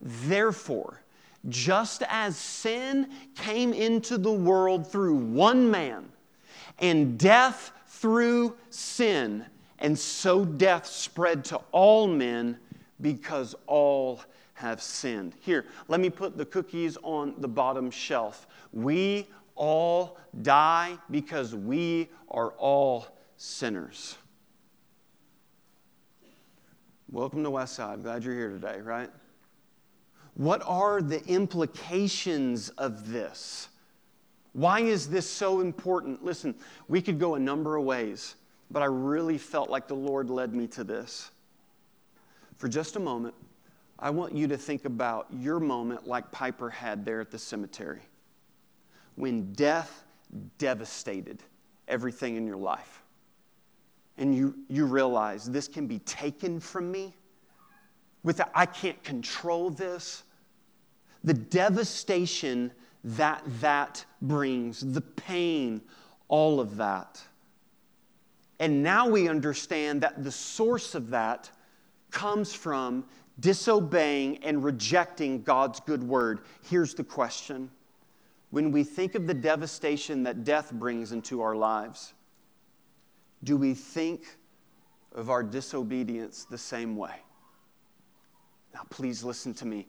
[0.01, 1.01] Therefore,
[1.47, 6.09] just as sin came into the world through one man,
[6.79, 9.45] and death through sin,
[9.79, 12.57] and so death spread to all men
[13.01, 14.21] because all
[14.53, 15.33] have sinned.
[15.39, 18.45] Here, let me put the cookies on the bottom shelf.
[18.73, 19.27] We
[19.59, 23.05] all die because we are all
[23.37, 24.15] sinners.
[27.11, 28.01] Welcome to Westside.
[28.01, 29.09] Glad you're here today, right?
[30.35, 33.67] What are the implications of this?
[34.53, 36.23] Why is this so important?
[36.23, 36.55] Listen,
[36.87, 38.35] we could go a number of ways,
[38.71, 41.31] but I really felt like the Lord led me to this.
[42.55, 43.35] For just a moment,
[43.97, 48.01] I want you to think about your moment like Piper had there at the cemetery
[49.19, 50.05] when death
[50.57, 51.43] devastated
[51.89, 53.03] everything in your life.
[54.17, 57.13] And you, you realize this can be taken from me
[58.23, 60.23] without, I can't control this.
[61.25, 62.71] The devastation
[63.03, 65.81] that that brings, the pain,
[66.29, 67.21] all of that.
[68.61, 71.49] And now we understand that the source of that
[72.09, 73.03] comes from
[73.41, 76.39] disobeying and rejecting God's good word.
[76.69, 77.69] Here's the question
[78.51, 82.13] when we think of the devastation that death brings into our lives,
[83.43, 84.37] do we think
[85.13, 87.15] of our disobedience the same way?
[88.73, 89.87] Now, please listen to me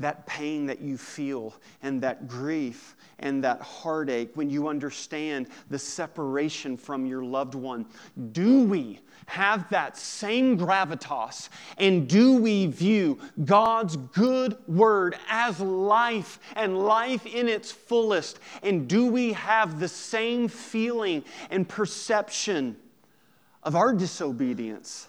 [0.00, 5.78] that pain that you feel and that grief and that heartache when you understand the
[5.78, 7.86] separation from your loved one,
[8.32, 16.40] do we have that same gravitas and do we view God's good word as life
[16.56, 18.40] and life in its fullest?
[18.62, 22.76] And do we have the same feeling and perception
[23.62, 25.08] of our disobedience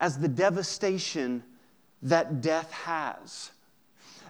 [0.00, 1.42] as the devastation
[2.02, 3.51] that death has?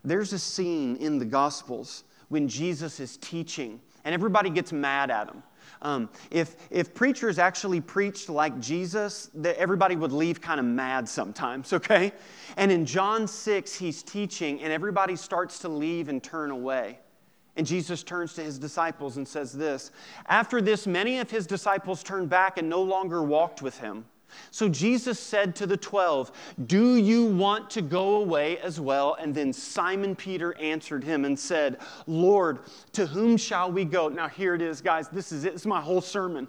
[0.04, 5.28] There's a scene in the Gospels when Jesus is teaching, and everybody gets mad at
[5.28, 5.42] him.
[5.82, 11.08] Um, if, if preachers actually preached like Jesus, that everybody would leave kind of mad
[11.08, 12.12] sometimes, okay?
[12.56, 16.98] And in John 6, he's teaching, and everybody starts to leave and turn away.
[17.56, 19.90] And Jesus turns to his disciples and says this
[20.26, 24.06] After this, many of his disciples turned back and no longer walked with him.
[24.50, 26.32] So Jesus said to the twelve,
[26.66, 29.16] Do you want to go away as well?
[29.20, 32.60] And then Simon Peter answered him and said, Lord,
[32.92, 34.08] to whom shall we go?
[34.08, 35.08] Now, here it is, guys.
[35.08, 35.52] This is it.
[35.52, 36.48] This is my whole sermon.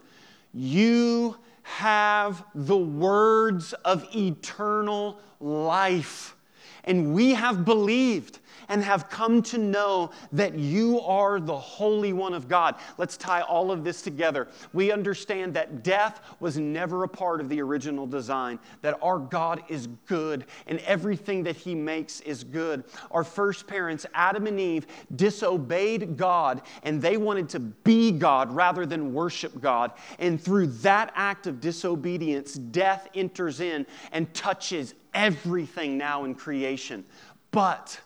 [0.53, 6.36] You have the words of eternal life.
[6.84, 8.39] And we have believed
[8.70, 12.76] and have come to know that you are the Holy One of God.
[12.97, 14.47] Let's tie all of this together.
[14.74, 19.64] We understand that death was never a part of the original design, that our God
[19.70, 22.84] is good and everything that He makes is good.
[23.11, 28.86] Our first parents, Adam and Eve, disobeyed God and they wanted to be God rather
[28.86, 29.91] than worship God.
[30.20, 37.05] And through that act of disobedience, death enters in and touches everything now in creation.
[37.51, 37.99] But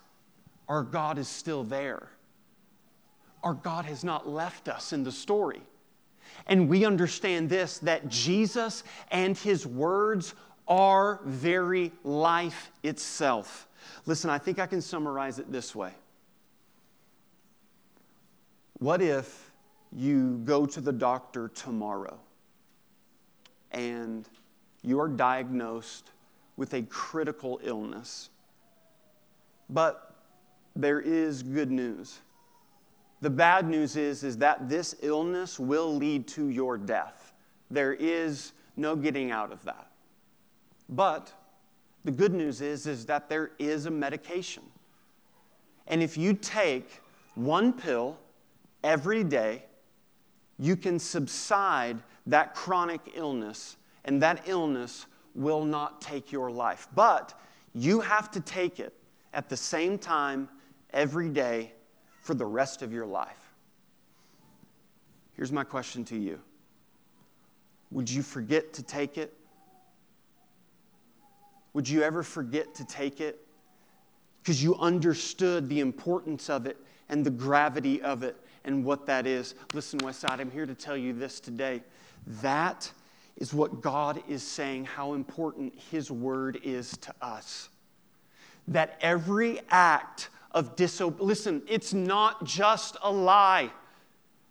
[0.68, 2.09] our God is still there.
[3.43, 5.61] Our God has not left us in the story.
[6.47, 10.36] And we understand this that Jesus and his words
[10.68, 13.68] are very life itself.
[14.05, 15.91] Listen, I think I can summarize it this way.
[18.80, 19.51] What if
[19.91, 22.20] you go to the doctor tomorrow
[23.72, 24.28] and
[24.84, 26.11] you are diagnosed
[26.57, 28.30] with a critical illness?
[29.70, 30.07] But
[30.78, 32.19] there is good news.
[33.21, 37.34] The bad news is, is that this illness will lead to your death.
[37.71, 39.89] There is no getting out of that.
[40.88, 41.34] But
[42.05, 44.63] the good news is, is that there is a medication.
[45.88, 47.01] And if you take
[47.36, 48.17] one pill
[48.84, 49.63] every day,
[50.59, 56.88] you can subside that chronic illness, and that illness will not take your life.
[56.93, 57.39] But
[57.73, 58.93] you have to take it
[59.34, 60.49] at the same time
[60.91, 61.71] every day
[62.21, 63.53] for the rest of your life.
[65.33, 66.39] Here's my question to you
[67.91, 69.33] Would you forget to take it?
[71.73, 73.45] Would you ever forget to take it?
[74.41, 76.77] Because you understood the importance of it
[77.09, 78.35] and the gravity of it
[78.65, 79.55] and what that is.
[79.73, 81.83] Listen, Westside, I'm here to tell you this today.
[82.41, 82.91] That
[83.38, 87.69] is what God is saying, how important His word is to us.
[88.67, 91.27] That every act of disobedience.
[91.27, 93.71] Listen, it's not just a lie.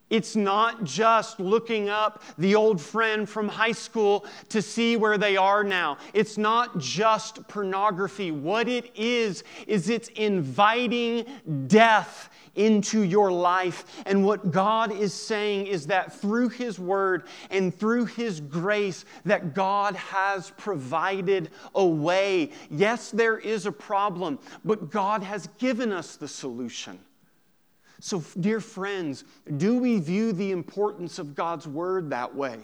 [0.08, 5.36] It's not just looking up the old friend from high school to see where they
[5.36, 5.98] are now.
[6.14, 8.30] It's not just pornography.
[8.30, 11.26] What it is, is it's inviting
[11.66, 13.84] death into your life.
[14.06, 19.54] And what God is saying is that through His Word and through His grace, that
[19.54, 22.50] God has provided a way.
[22.70, 26.98] Yes, there is a problem, but God has given us the solution.
[28.00, 29.24] So, dear friends,
[29.56, 32.58] do we view the importance of God's Word that way?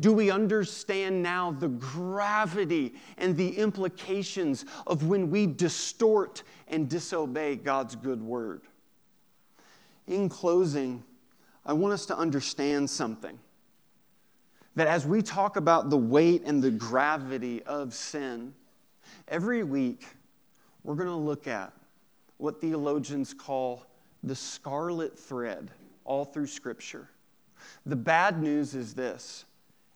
[0.00, 7.56] Do we understand now the gravity and the implications of when we distort and disobey
[7.56, 8.62] God's good word?
[10.06, 11.02] In closing,
[11.64, 13.38] I want us to understand something.
[14.76, 18.52] That as we talk about the weight and the gravity of sin,
[19.26, 20.06] every week
[20.84, 21.72] we're going to look at
[22.36, 23.86] what theologians call
[24.22, 25.70] the scarlet thread
[26.04, 27.08] all through Scripture.
[27.86, 29.44] The bad news is this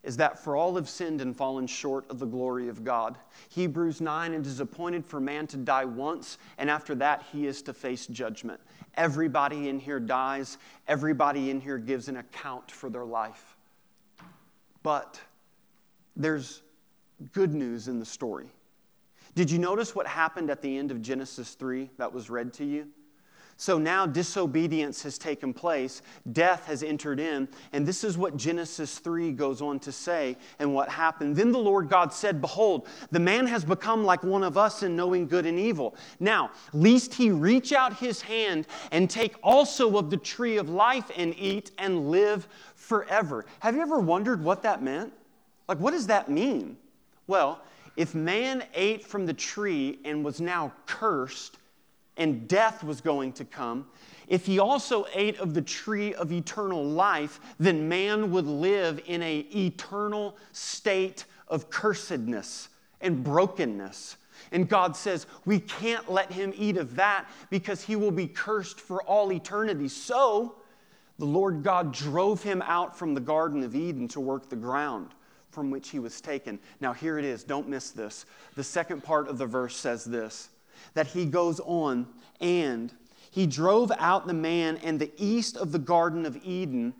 [0.02, 3.18] is that for all have sinned and fallen short of the glory of God.
[3.50, 7.60] Hebrews 9, it is appointed for man to die once, and after that, he is
[7.62, 8.60] to face judgment.
[8.94, 13.56] Everybody in here dies, everybody in here gives an account for their life.
[14.82, 15.20] But
[16.16, 16.62] there's
[17.32, 18.48] good news in the story.
[19.34, 22.64] Did you notice what happened at the end of Genesis 3 that was read to
[22.64, 22.88] you?
[23.60, 26.00] So now disobedience has taken place,
[26.32, 30.72] death has entered in, and this is what Genesis 3 goes on to say and
[30.72, 31.36] what happened.
[31.36, 34.96] Then the Lord God said, Behold, the man has become like one of us in
[34.96, 35.94] knowing good and evil.
[36.20, 41.10] Now, lest he reach out his hand and take also of the tree of life
[41.14, 43.44] and eat and live forever.
[43.58, 45.12] Have you ever wondered what that meant?
[45.68, 46.78] Like, what does that mean?
[47.26, 47.60] Well,
[47.94, 51.58] if man ate from the tree and was now cursed,
[52.20, 53.86] and death was going to come,
[54.28, 59.22] if he also ate of the tree of eternal life, then man would live in
[59.22, 62.68] a eternal state of cursedness
[63.00, 64.18] and brokenness.
[64.52, 68.80] And God says, we can't let him eat of that because he will be cursed
[68.80, 69.88] for all eternity.
[69.88, 70.56] So
[71.18, 75.08] the Lord God drove him out from the Garden of Eden to work the ground
[75.50, 76.58] from which he was taken.
[76.80, 77.44] Now, here it is.
[77.44, 78.26] Don't miss this.
[78.56, 80.50] The second part of the verse says this
[80.94, 82.06] that he goes on
[82.40, 82.92] and
[83.30, 86.92] he drove out the man, and the east of the Garden of Eden,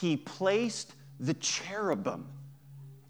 [0.00, 2.26] he placed the cherubim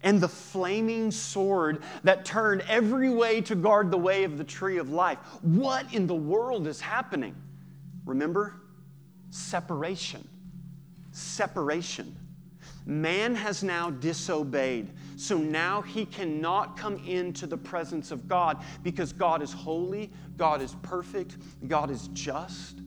[0.03, 4.77] and the flaming sword that turned every way to guard the way of the tree
[4.77, 5.17] of life.
[5.41, 7.35] What in the world is happening?
[8.05, 8.53] Remember?
[9.31, 10.27] Separation.
[11.11, 12.15] Separation.
[12.85, 14.89] Man has now disobeyed.
[15.17, 20.61] So now he cannot come into the presence of God because God is holy, God
[20.61, 21.37] is perfect,
[21.67, 22.81] God is just.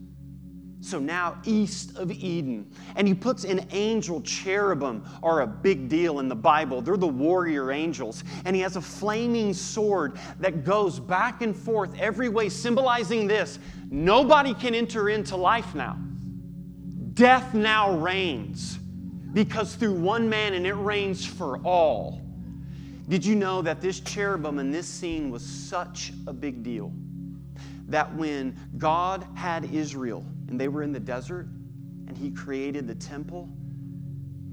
[0.80, 2.72] So now, east of Eden.
[2.96, 6.80] And he puts an angel cherubim, are a big deal in the Bible.
[6.80, 8.24] They're the warrior angels.
[8.46, 13.58] And he has a flaming sword that goes back and forth every way, symbolizing this
[13.90, 15.98] nobody can enter into life now.
[17.12, 18.78] Death now reigns
[19.32, 22.19] because through one man, and it reigns for all.
[23.10, 26.92] Did you know that this cherubim in this scene was such a big deal?
[27.88, 31.48] That when God had Israel and they were in the desert
[32.06, 33.48] and He created the temple,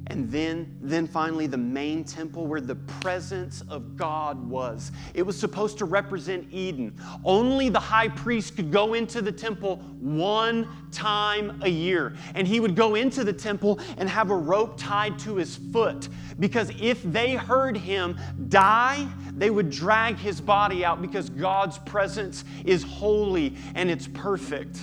[0.10, 4.92] and then then finally the main temple where the presence of God was.
[5.14, 6.96] It was supposed to represent Eden.
[7.26, 12.16] Only the high priest could go into the temple one time a year.
[12.36, 16.08] And he would go into the temple and have a rope tied to his foot
[16.40, 18.18] because if they heard him
[18.50, 24.80] die, they would drag his body out because God's presence is holy and it's perfect.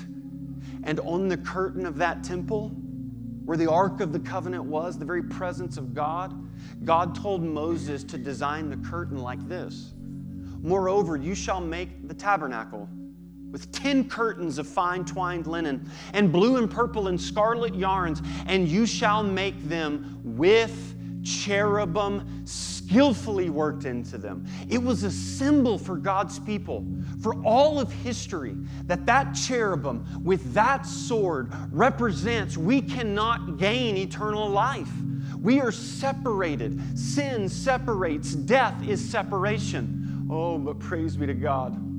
[0.85, 2.73] And on the curtain of that temple,
[3.45, 6.33] where the Ark of the Covenant was, the very presence of God,
[6.85, 9.93] God told Moses to design the curtain like this.
[10.63, 12.89] Moreover, you shall make the tabernacle
[13.55, 18.67] with 10 curtains of fine twined linen, and blue and purple and scarlet yarns, and
[18.67, 22.45] you shall make them with cherubim
[22.87, 24.47] skillfully worked into them.
[24.69, 26.85] It was a symbol for God's people,
[27.21, 34.49] for all of history, that that cherubim with that sword represents we cannot gain eternal
[34.49, 34.91] life.
[35.41, 36.99] We are separated.
[36.99, 40.27] Sin separates, death is separation.
[40.31, 41.94] Oh, but praise be to God.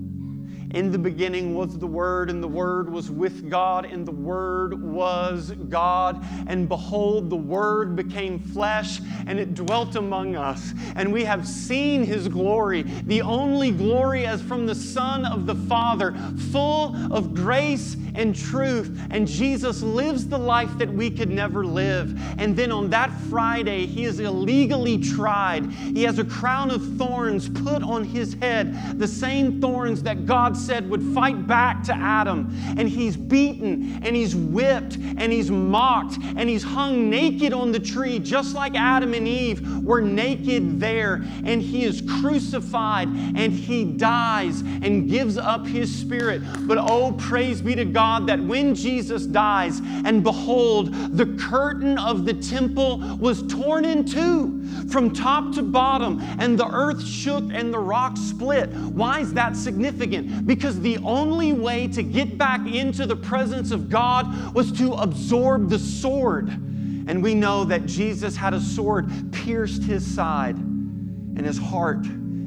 [0.75, 4.83] In the beginning was the Word, and the Word was with God, and the Word
[4.83, 6.21] was God.
[6.47, 10.73] And behold, the Word became flesh, and it dwelt among us.
[10.97, 15.55] And we have seen His glory, the only glory as from the Son of the
[15.55, 16.13] Father,
[16.51, 18.99] full of grace and truth.
[19.11, 22.19] And Jesus lives the life that we could never live.
[22.39, 25.65] And then on that Friday, He is illegally tried.
[25.71, 30.55] He has a crown of thorns put on His head, the same thorns that God
[30.55, 32.55] said would fight back to Adam.
[32.77, 37.79] And he's beaten and he's whipped and he's mocked and he's hung naked on the
[37.79, 41.23] tree, just like Adam and Eve were naked there.
[41.43, 46.41] And he is crucified and he dies and gives up his spirit.
[46.61, 52.25] But oh, praise be to God that when Jesus dies, and behold, the curtain of
[52.25, 57.73] the temple was torn in two from top to bottom, and the earth shook and
[57.73, 58.69] the rocks split.
[58.69, 60.45] Why is that significant?
[60.45, 65.69] Because the only way to get back into the presence of God was to absorb
[65.69, 66.49] the sword.
[67.07, 72.05] And we know that Jesus had a sword pierced his side and his heart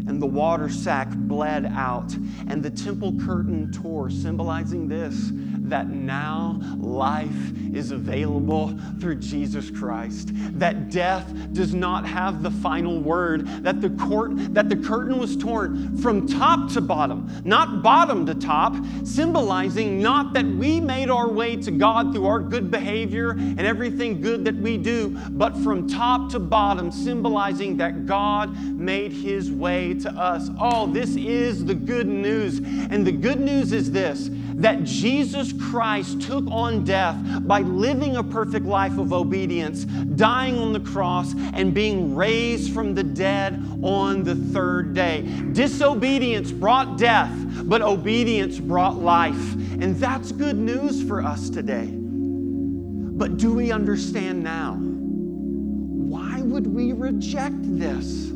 [0.08, 2.12] and the water sack bled out,
[2.48, 5.30] and the temple curtain tore, symbolizing this
[5.68, 10.30] that now life is available through Jesus Christ.
[10.58, 13.46] That death does not have the final word.
[13.62, 18.34] That the court that the curtain was torn from top to bottom, not bottom to
[18.34, 23.60] top, symbolizing not that we made our way to God through our good behavior and
[23.60, 29.52] everything good that we do, but from top to bottom, symbolizing that God made his
[29.52, 30.50] way to us.
[30.58, 30.86] all.
[30.86, 32.58] this is the good news.
[32.58, 38.24] And the good news is this that Jesus Christ took on death by living a
[38.24, 44.24] perfect life of obedience, dying on the cross, and being raised from the dead on
[44.24, 45.22] the third day.
[45.52, 47.32] Disobedience brought death,
[47.64, 49.54] but obedience brought life.
[49.80, 51.86] And that's good news for us today.
[51.92, 54.74] But do we understand now?
[54.74, 58.32] Why would we reject this?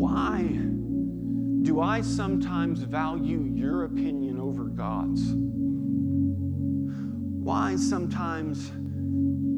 [0.00, 0.40] Why
[1.60, 5.34] do I sometimes value your opinion over God's?
[7.44, 8.70] Why sometimes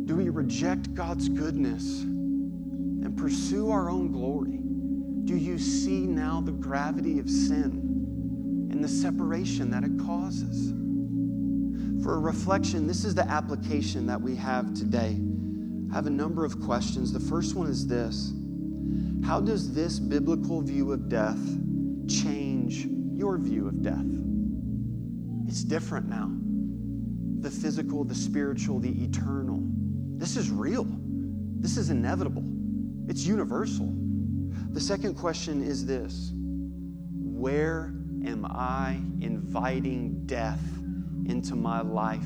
[0.08, 4.58] do we reject God's goodness and pursue our own glory?
[5.26, 10.72] Do you see now the gravity of sin and the separation that it causes?
[12.02, 15.20] For a reflection, this is the application that we have today.
[15.92, 17.12] I have a number of questions.
[17.12, 18.32] The first one is this
[19.24, 21.40] How does this biblical view of death
[22.08, 24.04] change your view of death?
[25.48, 26.30] It's different now.
[27.40, 29.60] The physical, the spiritual, the eternal.
[30.16, 30.86] This is real.
[31.58, 32.44] This is inevitable.
[33.08, 33.92] It's universal.
[34.72, 40.62] The second question is this Where am I inviting death
[41.26, 42.24] into my life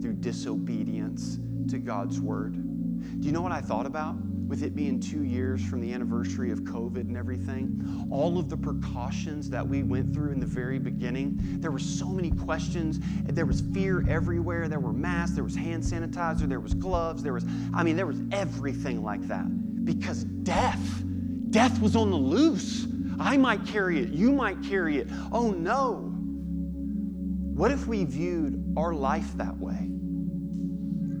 [0.00, 1.38] through disobedience
[1.68, 2.54] to God's word?
[3.20, 4.16] Do you know what I thought about?
[4.52, 8.56] With it being two years from the anniversary of COVID and everything, all of the
[8.58, 13.00] precautions that we went through in the very beginning, there were so many questions.
[13.24, 14.68] There was fear everywhere.
[14.68, 18.04] There were masks, there was hand sanitizer, there was gloves, there was, I mean, there
[18.04, 19.46] was everything like that.
[19.86, 21.02] Because death,
[21.48, 22.86] death was on the loose.
[23.18, 25.08] I might carry it, you might carry it.
[25.32, 26.12] Oh no.
[27.54, 29.81] What if we viewed our life that way?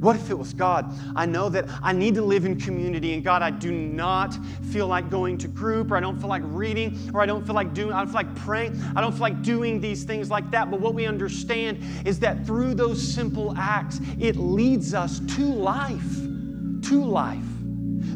[0.02, 0.92] What if it was God?
[1.14, 4.36] I know that I need to live in community, and God, I do not
[4.72, 7.54] feel like going to group, or I don't feel like reading, or I don't feel
[7.54, 10.50] like doing, I don't feel like praying, I don't feel like doing these things like
[10.50, 10.72] that.
[10.72, 16.02] But what we understand is that through those simple acts, it leads us to life.
[16.82, 17.44] To life.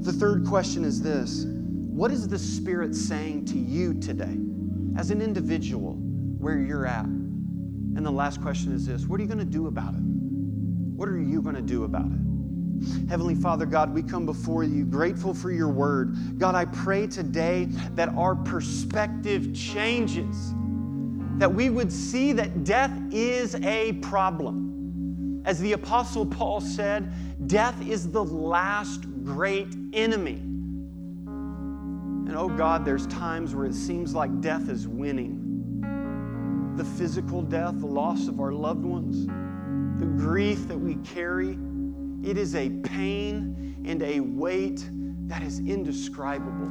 [0.00, 4.36] The third question is this What is the Spirit saying to you today
[4.98, 7.04] as an individual where you're at?
[7.04, 10.15] And the last question is this What are you going to do about it?
[10.96, 13.08] What are you going to do about it?
[13.10, 16.38] Heavenly Father, God, we come before you grateful for your word.
[16.38, 20.54] God, I pray today that our perspective changes,
[21.36, 25.42] that we would see that death is a problem.
[25.44, 27.12] As the Apostle Paul said,
[27.46, 30.40] death is the last great enemy.
[32.26, 35.42] And oh God, there's times where it seems like death is winning
[36.76, 39.28] the physical death, the loss of our loved ones
[39.98, 41.58] the grief that we carry,
[42.22, 44.86] it is a pain and a weight
[45.26, 46.70] that is indescribable.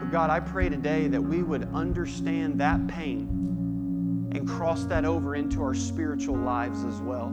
[0.00, 5.34] But God, I pray today that we would understand that pain and cross that over
[5.36, 7.32] into our spiritual lives as well.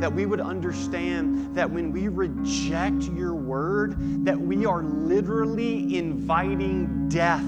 [0.00, 7.08] That we would understand that when we reject your word, that we are literally inviting
[7.08, 7.44] death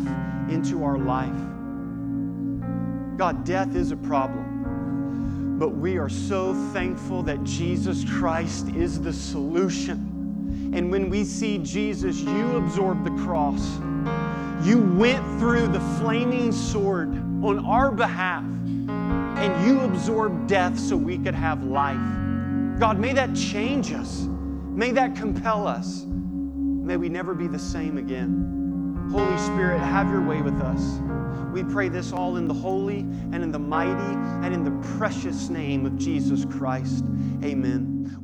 [0.50, 1.30] into our life.
[3.16, 4.49] God, death is a problem.
[5.60, 10.72] But we are so thankful that Jesus Christ is the solution.
[10.74, 13.78] And when we see Jesus, you absorbed the cross.
[14.66, 17.10] You went through the flaming sword
[17.44, 22.00] on our behalf, and you absorbed death so we could have life.
[22.80, 24.22] God, may that change us.
[24.22, 26.06] May that compel us.
[26.06, 29.10] May we never be the same again.
[29.12, 31.00] Holy Spirit, have your way with us.
[31.52, 33.90] We pray this all in the holy and in the mighty
[34.44, 37.04] and in the precious name of Jesus Christ.
[37.44, 38.19] Amen.